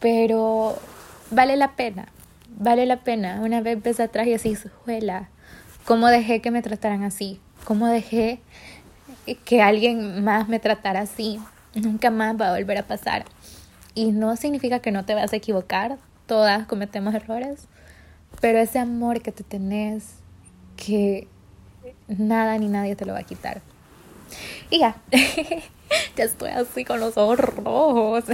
pero 0.00 0.78
vale 1.30 1.56
la 1.56 1.72
pena, 1.72 2.08
vale 2.58 2.86
la 2.86 2.98
pena. 2.98 3.40
Una 3.42 3.60
vez 3.60 3.82
ves 3.82 4.00
atrás 4.00 4.26
y 4.26 4.34
así, 4.34 4.56
juela, 4.84 5.28
¿cómo 5.84 6.08
dejé 6.08 6.40
que 6.40 6.50
me 6.50 6.62
trataran 6.62 7.02
así? 7.02 7.40
¿Cómo 7.64 7.86
dejé 7.86 8.40
que 9.44 9.62
alguien 9.62 10.22
más 10.22 10.48
me 10.48 10.58
tratara 10.58 11.00
así? 11.00 11.40
Nunca 11.74 12.10
más 12.10 12.40
va 12.40 12.48
a 12.48 12.56
volver 12.56 12.78
a 12.78 12.86
pasar. 12.86 13.24
Y 13.94 14.12
no 14.12 14.36
significa 14.36 14.80
que 14.80 14.92
no 14.92 15.04
te 15.04 15.14
vas 15.14 15.32
a 15.32 15.36
equivocar, 15.36 15.98
todas 16.26 16.66
cometemos 16.66 17.14
errores, 17.14 17.66
pero 18.40 18.58
ese 18.58 18.78
amor 18.78 19.22
que 19.22 19.32
te 19.32 19.42
tenés, 19.42 20.16
que 20.76 21.28
nada 22.08 22.58
ni 22.58 22.68
nadie 22.68 22.96
te 22.96 23.06
lo 23.06 23.14
va 23.14 23.20
a 23.20 23.24
quitar. 23.24 23.62
Y 24.70 24.80
ya, 24.80 24.96
ya 26.16 26.24
estoy 26.24 26.50
así 26.50 26.84
con 26.84 27.00
los 27.00 27.16
ojos 27.16 27.38
rojos. 27.38 28.24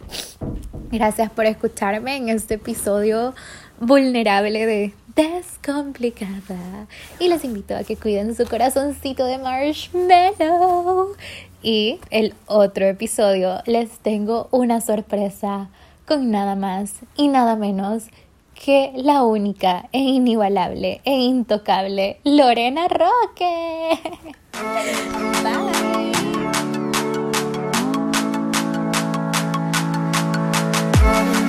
Gracias 0.90 1.30
por 1.30 1.46
escucharme 1.46 2.16
en 2.16 2.28
este 2.28 2.54
episodio 2.54 3.34
vulnerable 3.80 4.66
de 4.66 4.94
Descomplicada. 5.14 6.86
Y 7.18 7.28
les 7.28 7.44
invito 7.44 7.76
a 7.76 7.84
que 7.84 7.96
cuiden 7.96 8.34
su 8.34 8.46
corazoncito 8.46 9.24
de 9.26 9.38
marshmallow. 9.38 11.16
Y 11.62 11.98
el 12.10 12.34
otro 12.46 12.86
episodio 12.86 13.62
les 13.66 13.90
tengo 13.98 14.48
una 14.50 14.80
sorpresa 14.80 15.68
con 16.06 16.30
nada 16.30 16.56
más 16.56 16.94
y 17.16 17.28
nada 17.28 17.56
menos 17.56 18.04
que 18.54 18.92
la 18.94 19.22
única 19.22 19.88
e 19.92 19.98
inigualable 19.98 21.00
e 21.04 21.12
intocable 21.12 22.20
Lorena 22.24 22.88
Roque. 22.88 23.98
Bye. 25.42 25.81
heart. 31.02 31.41